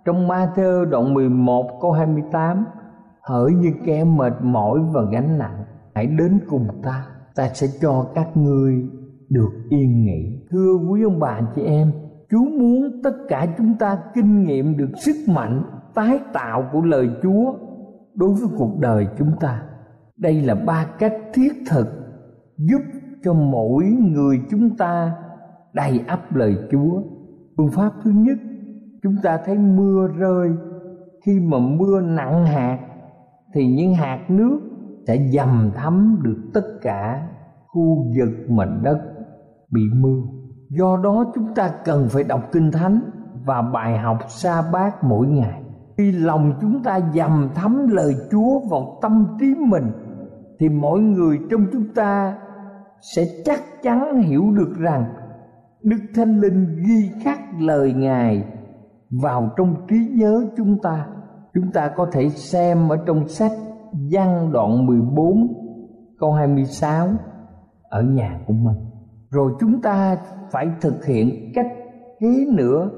Trong 0.04 0.28
Ma-thơ 0.28 0.84
đoạn 0.90 1.14
11 1.14 1.78
câu 1.80 1.92
28 1.92 2.64
Hỡi 3.22 3.52
như 3.52 3.70
kẻ 3.84 4.04
mệt 4.04 4.32
mỏi 4.42 4.80
và 4.92 5.00
gánh 5.12 5.38
nặng, 5.38 5.64
Hãy 5.94 6.06
đến 6.06 6.38
cùng 6.48 6.66
ta 6.82 7.06
Ta 7.34 7.48
sẽ 7.54 7.66
cho 7.80 8.06
các 8.14 8.36
ngươi 8.36 8.88
được 9.30 9.50
yên 9.68 10.04
nghỉ. 10.04 10.46
Thưa 10.50 10.74
quý 10.90 11.02
ông 11.02 11.18
bà 11.18 11.40
chị 11.54 11.62
em, 11.62 11.92
chúa 12.30 12.44
muốn 12.58 13.00
tất 13.02 13.12
cả 13.28 13.46
chúng 13.58 13.74
ta 13.78 13.98
kinh 14.14 14.44
nghiệm 14.44 14.76
được 14.76 14.90
sức 14.96 15.16
mạnh, 15.28 15.62
tái 15.94 16.20
tạo 16.32 16.64
của 16.72 16.80
lời 16.80 17.10
chúa 17.22 17.54
đối 18.14 18.30
với 18.30 18.48
cuộc 18.58 18.78
đời 18.78 19.06
chúng 19.18 19.32
ta. 19.40 19.62
Đây 20.16 20.42
là 20.42 20.54
ba 20.54 20.86
cách 20.98 21.14
thiết 21.34 21.52
thực 21.70 21.86
giúp 22.56 22.80
cho 23.24 23.32
mỗi 23.32 23.84
người 23.84 24.40
chúng 24.50 24.76
ta 24.76 25.12
đầy 25.72 26.00
ắp 26.06 26.36
lời 26.36 26.56
chúa. 26.70 27.02
Phương 27.56 27.70
pháp 27.70 27.90
thứ 28.04 28.10
nhất 28.10 28.38
chúng 29.02 29.16
ta 29.22 29.38
thấy 29.44 29.58
mưa 29.58 30.08
rơi. 30.16 30.50
Khi 31.24 31.40
mà 31.40 31.58
mưa 31.58 32.00
nặng 32.00 32.46
hạt, 32.46 32.78
thì 33.54 33.66
những 33.66 33.94
hạt 33.94 34.20
nước 34.28 34.60
sẽ 35.06 35.28
dầm 35.32 35.70
thấm 35.76 36.20
được 36.22 36.50
tất 36.54 36.64
cả 36.82 37.28
khu 37.66 38.06
vực 38.18 38.50
mảnh 38.50 38.80
đất 38.82 38.98
bị 39.70 39.82
mưa. 39.94 40.20
Do 40.68 41.00
đó 41.04 41.32
chúng 41.34 41.54
ta 41.54 41.70
cần 41.84 42.08
phải 42.08 42.24
đọc 42.24 42.40
kinh 42.52 42.72
thánh 42.72 43.00
và 43.44 43.62
bài 43.62 43.98
học 43.98 44.18
sa 44.28 44.62
bát 44.72 45.04
mỗi 45.04 45.26
ngày. 45.26 45.62
Khi 45.96 46.12
lòng 46.12 46.52
chúng 46.60 46.82
ta 46.82 47.00
dầm 47.14 47.48
thấm 47.54 47.88
lời 47.88 48.14
chúa 48.30 48.60
vào 48.70 48.98
tâm 49.02 49.26
trí 49.40 49.54
mình, 49.54 49.92
thì 50.58 50.68
mỗi 50.68 51.00
người 51.00 51.38
trong 51.50 51.66
chúng 51.72 51.94
ta 51.94 52.38
sẽ 53.00 53.24
chắc 53.44 53.60
chắn 53.82 54.22
hiểu 54.22 54.44
được 54.56 54.74
rằng 54.78 55.04
đức 55.82 56.00
thánh 56.14 56.40
linh 56.40 56.76
ghi 56.86 57.10
khắc 57.24 57.38
lời 57.60 57.92
ngài 57.92 58.44
vào 59.10 59.50
trong 59.56 59.74
trí 59.88 59.96
nhớ 60.14 60.46
chúng 60.56 60.78
ta. 60.82 61.06
Chúng 61.54 61.72
ta 61.72 61.88
có 61.96 62.06
thể 62.12 62.28
xem 62.28 62.88
ở 62.88 62.96
trong 63.06 63.28
sách 63.28 63.52
văn 64.12 64.50
đoạn 64.52 64.86
14 64.86 65.48
câu 66.18 66.32
26 66.32 67.08
ở 67.82 68.02
nhà 68.02 68.40
của 68.46 68.52
mình. 68.52 68.76
Rồi 69.30 69.52
chúng 69.60 69.82
ta 69.82 70.16
phải 70.50 70.68
thực 70.80 71.04
hiện 71.04 71.52
cách 71.54 71.66
ký 72.20 72.46
nữa. 72.52 72.90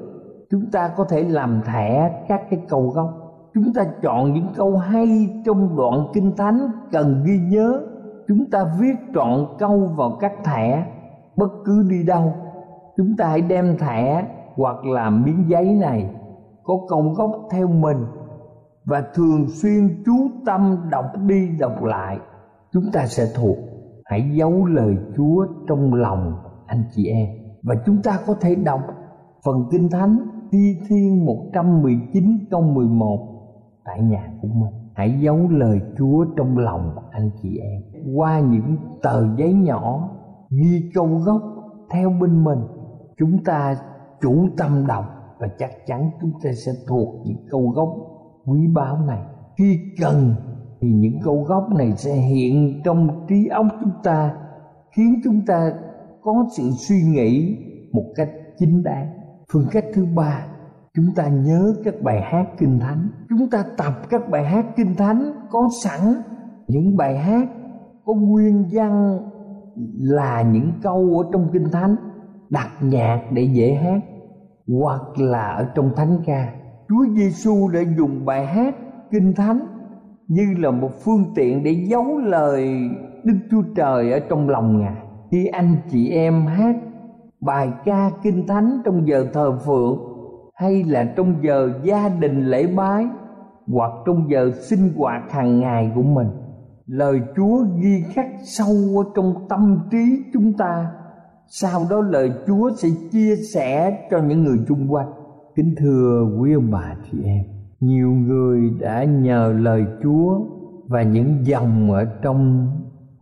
Chúng 0.50 0.70
ta 0.70 0.90
có 0.96 1.04
thể 1.04 1.24
làm 1.24 1.60
thẻ 1.66 2.10
các 2.28 2.40
cái 2.50 2.60
câu 2.68 2.90
gốc. 2.90 3.10
Chúng 3.54 3.72
ta 3.74 3.84
chọn 4.02 4.32
những 4.32 4.48
câu 4.56 4.76
hay 4.76 5.28
trong 5.46 5.76
đoạn 5.76 6.06
kinh 6.14 6.36
thánh 6.36 6.70
cần 6.92 7.22
ghi 7.26 7.38
nhớ. 7.38 7.80
Chúng 8.28 8.50
ta 8.50 8.64
viết 8.80 8.94
trọn 9.14 9.46
câu 9.58 9.90
vào 9.96 10.16
các 10.20 10.32
thẻ, 10.44 10.86
bất 11.36 11.52
cứ 11.64 11.86
đi 11.90 12.02
đâu. 12.02 12.32
Chúng 12.96 13.16
ta 13.16 13.26
hãy 13.26 13.40
đem 13.40 13.78
thẻ 13.78 14.26
hoặc 14.56 14.84
làm 14.84 15.22
miếng 15.24 15.44
giấy 15.48 15.74
này 15.74 16.14
có 16.64 16.74
câu 16.88 17.02
gốc 17.16 17.30
theo 17.50 17.68
mình 17.68 18.04
và 18.84 19.02
thường 19.14 19.46
xuyên 19.48 20.02
chú 20.06 20.12
tâm 20.46 20.76
đọc 20.90 21.04
đi 21.26 21.48
đọc 21.58 21.82
lại, 21.82 22.18
chúng 22.72 22.84
ta 22.92 23.06
sẽ 23.06 23.24
thuộc 23.36 23.56
hãy 24.04 24.30
giấu 24.34 24.66
lời 24.66 24.96
Chúa 25.16 25.46
trong 25.68 25.94
lòng, 25.94 26.34
anh 26.66 26.84
chị 26.94 27.06
em 27.06 27.28
và 27.62 27.74
chúng 27.86 28.02
ta 28.02 28.18
có 28.26 28.34
thể 28.40 28.54
đọc 28.54 28.80
phần 29.44 29.64
kinh 29.70 29.88
thánh, 29.90 30.18
Thi 30.52 30.76
Thiên 30.88 31.26
119 31.26 32.38
câu 32.50 32.62
11 32.62 33.28
tại 33.84 34.00
nhà 34.02 34.32
của 34.42 34.48
mình. 34.48 34.90
Hãy 34.94 35.20
giấu 35.20 35.36
lời 35.50 35.80
Chúa 35.98 36.24
trong 36.36 36.58
lòng, 36.58 36.96
anh 37.10 37.30
chị 37.42 37.58
em 37.58 37.82
qua 38.16 38.40
những 38.40 38.76
tờ 39.02 39.36
giấy 39.36 39.52
nhỏ, 39.52 40.08
ghi 40.50 40.90
câu 40.94 41.06
gốc 41.06 41.42
theo 41.90 42.10
bên 42.20 42.44
mình. 42.44 42.60
Chúng 43.18 43.44
ta 43.44 43.76
chủ 44.22 44.48
tâm 44.56 44.86
đọc 44.86 45.04
và 45.38 45.48
chắc 45.58 45.70
chắn 45.86 46.10
chúng 46.20 46.32
ta 46.42 46.50
sẽ 46.66 46.72
thuộc 46.88 47.08
những 47.26 47.46
câu 47.50 47.68
gốc 47.68 47.88
quý 48.46 48.66
báu 48.74 48.98
này. 49.06 49.20
Khi 49.58 49.78
cần 50.00 50.34
thì 50.80 50.88
những 50.88 51.20
câu 51.24 51.44
gốc 51.48 51.68
này 51.78 51.92
sẽ 51.96 52.12
hiện 52.12 52.80
trong 52.84 53.26
trí 53.28 53.46
óc 53.46 53.66
chúng 53.80 53.92
ta, 54.02 54.34
khiến 54.96 55.20
chúng 55.24 55.40
ta 55.46 55.72
có 56.22 56.46
sự 56.56 56.70
suy 56.70 57.02
nghĩ 57.02 57.56
một 57.92 58.04
cách 58.14 58.30
chính 58.58 58.82
đáng. 58.82 59.08
Phương 59.52 59.66
cách 59.70 59.84
thứ 59.94 60.06
ba, 60.16 60.46
chúng 60.94 61.14
ta 61.16 61.28
nhớ 61.28 61.74
các 61.84 61.94
bài 62.02 62.20
hát 62.22 62.46
kinh 62.58 62.78
thánh. 62.78 63.08
Chúng 63.28 63.50
ta 63.50 63.64
tập 63.76 63.92
các 64.10 64.30
bài 64.30 64.44
hát 64.44 64.66
kinh 64.76 64.94
thánh 64.94 65.32
có 65.50 65.68
sẵn. 65.84 66.00
Những 66.68 66.96
bài 66.96 67.18
hát 67.18 67.48
có 68.04 68.14
nguyên 68.14 68.64
văn 68.72 69.18
là 69.98 70.42
những 70.42 70.72
câu 70.82 71.22
ở 71.24 71.30
trong 71.32 71.48
kinh 71.52 71.70
thánh, 71.72 71.96
đặt 72.50 72.68
nhạc 72.80 73.22
để 73.32 73.42
dễ 73.42 73.74
hát 73.74 74.00
hoặc 74.68 75.18
là 75.18 75.46
ở 75.46 75.66
trong 75.74 75.90
thánh 75.96 76.18
ca 76.26 76.52
Chúa 76.88 77.04
Giêsu 77.14 77.68
đã 77.68 77.80
dùng 77.98 78.24
bài 78.24 78.46
hát, 78.46 78.74
kinh 79.10 79.34
thánh 79.34 79.60
như 80.28 80.54
là 80.58 80.70
một 80.70 80.90
phương 81.04 81.24
tiện 81.34 81.62
để 81.62 81.70
giấu 81.70 82.18
lời 82.18 82.90
Đức 83.24 83.34
Chúa 83.50 83.62
Trời 83.76 84.12
ở 84.12 84.18
trong 84.28 84.48
lòng 84.48 84.80
Ngài. 84.80 84.96
Khi 85.30 85.46
anh 85.46 85.76
chị 85.90 86.10
em 86.10 86.46
hát 86.46 86.76
bài 87.40 87.72
ca 87.84 88.10
kinh 88.22 88.46
thánh 88.46 88.82
trong 88.84 89.08
giờ 89.08 89.26
thờ 89.32 89.58
phượng, 89.66 89.98
hay 90.54 90.84
là 90.84 91.04
trong 91.16 91.34
giờ 91.42 91.70
gia 91.84 92.08
đình 92.08 92.46
lễ 92.46 92.66
bái, 92.66 93.06
hoặc 93.66 93.92
trong 94.06 94.30
giờ 94.30 94.50
sinh 94.54 94.92
hoạt 94.96 95.32
hàng 95.32 95.60
ngày 95.60 95.92
của 95.94 96.02
mình, 96.02 96.28
lời 96.86 97.20
chúa 97.36 97.64
ghi 97.82 98.02
khắc 98.14 98.26
sâu 98.44 98.76
ở 98.96 99.10
trong 99.14 99.34
tâm 99.48 99.78
trí 99.90 100.22
chúng 100.32 100.52
ta 100.52 100.90
sau 101.48 101.86
đó 101.90 102.00
lời 102.00 102.32
chúa 102.46 102.70
sẽ 102.76 102.88
chia 103.12 103.36
sẻ 103.36 103.98
cho 104.10 104.18
những 104.18 104.44
người 104.44 104.58
chung 104.68 104.92
quanh. 104.92 105.12
Kính 105.54 105.74
thưa 105.78 106.30
quý 106.40 106.52
ông 106.52 106.70
bà 106.70 106.96
chị 107.10 107.18
em, 107.24 107.44
nhiều 107.80 108.10
người 108.10 108.70
đã 108.80 109.04
nhờ 109.04 109.54
lời 109.58 109.84
chúa 110.02 110.40
và 110.88 111.02
những 111.02 111.46
dòng 111.46 111.92
ở 111.92 112.04
trong 112.22 112.68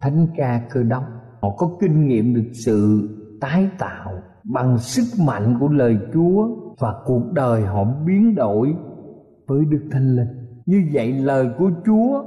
thánh 0.00 0.26
ca 0.36 0.62
cơ 0.70 0.82
đốc. 0.82 1.04
Họ 1.42 1.54
có 1.58 1.70
kinh 1.80 2.08
nghiệm 2.08 2.34
được 2.34 2.50
sự 2.52 3.08
tái 3.40 3.68
tạo 3.78 4.12
bằng 4.44 4.78
sức 4.78 5.24
mạnh 5.26 5.56
của 5.60 5.68
lời 5.68 5.98
chúa 6.14 6.48
và 6.78 6.94
cuộc 7.04 7.32
đời 7.32 7.62
họ 7.62 7.84
biến 8.06 8.34
đổi 8.34 8.74
với 9.46 9.64
đức 9.64 9.88
thánh 9.90 10.16
linh. 10.16 10.28
Như 10.66 10.82
vậy 10.92 11.12
lời 11.12 11.50
của 11.58 11.70
chúa 11.86 12.24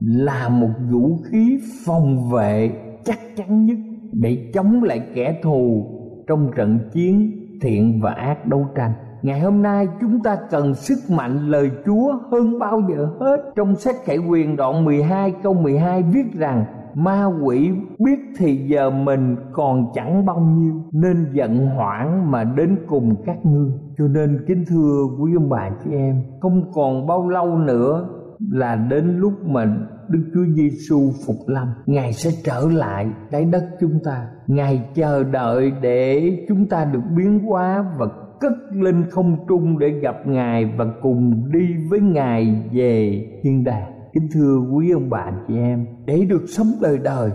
là 0.00 0.48
một 0.48 0.70
vũ 0.90 1.18
khí 1.24 1.58
phòng 1.86 2.30
vệ 2.30 2.70
chắc 3.04 3.18
chắn 3.36 3.64
nhất 3.64 3.78
để 4.12 4.50
chống 4.54 4.82
lại 4.82 5.02
kẻ 5.14 5.40
thù 5.42 5.86
trong 6.26 6.50
trận 6.56 6.78
chiến 6.92 7.32
thiện 7.60 8.00
và 8.02 8.12
ác 8.12 8.46
đấu 8.46 8.66
tranh 8.76 8.92
Ngày 9.22 9.40
hôm 9.40 9.62
nay 9.62 9.88
chúng 10.00 10.22
ta 10.22 10.36
cần 10.50 10.74
sức 10.74 10.98
mạnh 11.10 11.50
lời 11.50 11.70
Chúa 11.86 12.12
hơn 12.32 12.58
bao 12.58 12.82
giờ 12.88 13.08
hết 13.20 13.36
Trong 13.56 13.76
sách 13.76 13.96
Khải 14.04 14.18
quyền 14.18 14.56
đoạn 14.56 14.84
12 14.84 15.34
câu 15.42 15.54
12 15.54 16.02
viết 16.02 16.34
rằng, 16.38 16.64
Ma 16.94 17.24
quỷ 17.42 17.70
biết 17.98 18.18
thì 18.36 18.56
giờ 18.56 18.90
mình 18.90 19.36
còn 19.52 19.86
chẳng 19.94 20.26
bao 20.26 20.40
nhiêu, 20.40 20.74
Nên 20.92 21.26
giận 21.32 21.66
hoảng 21.66 22.30
mà 22.30 22.44
đến 22.44 22.76
cùng 22.86 23.14
các 23.26 23.46
ngươi 23.46 23.70
Cho 23.98 24.08
nên, 24.08 24.44
kính 24.46 24.64
thưa 24.68 25.06
quý 25.20 25.32
ông 25.36 25.48
bà 25.48 25.70
chị 25.84 25.90
em, 25.92 26.22
Không 26.40 26.72
còn 26.72 27.06
bao 27.06 27.28
lâu 27.28 27.58
nữa 27.58 28.08
là 28.50 28.74
đến 28.74 29.18
lúc 29.18 29.32
mình. 29.44 29.74
Đức 30.08 30.30
Chúa 30.34 30.44
Giêsu 30.54 31.12
phục 31.26 31.36
lâm, 31.46 31.68
Ngài 31.86 32.12
sẽ 32.12 32.30
trở 32.44 32.68
lại 32.72 33.06
trái 33.30 33.44
đất 33.44 33.64
chúng 33.80 33.98
ta. 34.04 34.26
Ngài 34.46 34.82
chờ 34.94 35.24
đợi 35.24 35.72
để 35.82 36.32
chúng 36.48 36.66
ta 36.66 36.84
được 36.84 37.02
biến 37.16 37.38
hóa 37.38 37.84
và 37.98 38.06
cất 38.40 38.52
lên 38.72 39.04
không 39.10 39.36
trung 39.48 39.78
để 39.78 39.88
gặp 39.88 40.26
Ngài 40.26 40.64
và 40.76 40.86
cùng 41.02 41.52
đi 41.52 41.66
với 41.90 42.00
Ngài 42.00 42.62
về 42.72 43.26
thiên 43.42 43.64
đàng. 43.64 43.92
Kính 44.12 44.28
thưa 44.32 44.58
quý 44.72 44.90
ông 44.90 45.10
bà 45.10 45.32
chị 45.48 45.54
em, 45.56 45.86
để 46.06 46.24
được 46.28 46.44
sống 46.48 46.72
đời 46.82 46.98
đời, 46.98 47.30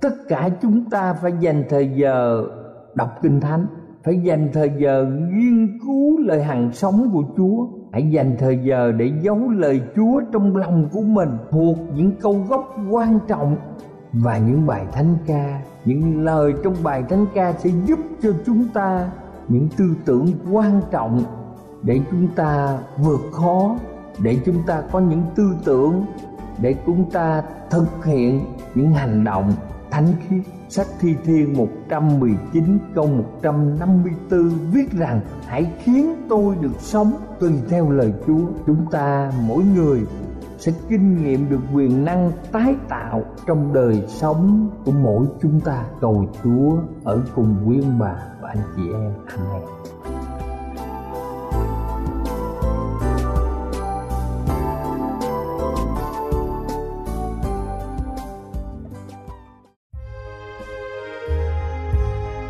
tất 0.00 0.14
cả 0.28 0.50
chúng 0.62 0.90
ta 0.90 1.14
phải 1.22 1.32
dành 1.40 1.64
thời 1.68 1.90
giờ 1.94 2.44
đọc 2.94 3.08
kinh 3.22 3.40
thánh, 3.40 3.66
phải 4.04 4.20
dành 4.20 4.48
thời 4.52 4.70
giờ 4.78 5.06
nghiên 5.32 5.78
cứu 5.86 6.18
lời 6.18 6.42
hằng 6.42 6.72
sống 6.72 7.10
của 7.12 7.22
Chúa 7.36 7.66
hãy 7.92 8.10
dành 8.10 8.36
thời 8.38 8.58
giờ 8.62 8.92
để 8.92 9.12
giấu 9.22 9.38
lời 9.50 9.80
Chúa 9.96 10.20
trong 10.32 10.56
lòng 10.56 10.88
của 10.92 11.00
mình, 11.00 11.38
thuộc 11.50 11.78
những 11.94 12.12
câu 12.20 12.44
gốc 12.48 12.76
quan 12.90 13.18
trọng 13.28 13.56
và 14.12 14.38
những 14.38 14.66
bài 14.66 14.86
thánh 14.92 15.16
ca. 15.26 15.62
Những 15.84 16.24
lời 16.24 16.54
trong 16.64 16.74
bài 16.82 17.04
thánh 17.08 17.26
ca 17.34 17.52
sẽ 17.52 17.70
giúp 17.86 17.98
cho 18.22 18.30
chúng 18.46 18.68
ta 18.68 19.10
những 19.48 19.68
tư 19.76 19.84
tưởng 20.04 20.26
quan 20.52 20.80
trọng 20.90 21.22
để 21.82 22.00
chúng 22.10 22.28
ta 22.36 22.78
vượt 22.96 23.20
khó, 23.32 23.76
để 24.22 24.38
chúng 24.46 24.62
ta 24.66 24.82
có 24.92 25.00
những 25.00 25.22
tư 25.34 25.56
tưởng 25.64 26.04
để 26.60 26.74
chúng 26.86 27.10
ta 27.10 27.42
thực 27.70 28.04
hiện 28.04 28.40
những 28.74 28.92
hành 28.92 29.24
động 29.24 29.52
thánh 29.90 30.06
khiết 30.28 30.57
sách 30.68 30.86
thi 31.00 31.14
thiên 31.24 31.56
119 31.56 32.78
câu 32.94 33.06
154 33.06 34.50
viết 34.72 34.92
rằng, 34.92 35.20
hãy 35.46 35.72
khiến 35.78 36.26
tôi 36.28 36.56
được 36.60 36.78
sống 36.78 37.12
tùy 37.40 37.52
theo 37.68 37.90
lời 37.90 38.12
Chúa 38.26 38.40
chúng 38.66 38.86
ta 38.90 39.32
mỗi 39.46 39.64
người 39.64 40.00
sẽ 40.58 40.72
kinh 40.88 41.24
nghiệm 41.24 41.50
được 41.50 41.60
quyền 41.74 42.04
năng 42.04 42.32
tái 42.52 42.74
tạo 42.88 43.24
trong 43.46 43.72
đời 43.72 44.04
sống 44.08 44.70
của 44.84 44.92
mỗi 44.92 45.26
chúng 45.42 45.60
ta 45.60 45.84
cầu 46.00 46.26
Chúa 46.44 46.76
ở 47.04 47.20
cùng 47.34 47.56
quý 47.66 47.82
bà 47.98 48.14
và 48.40 48.48
anh 48.48 48.62
chị 48.76 48.82
em. 48.92 49.12
Amen. 49.26 49.62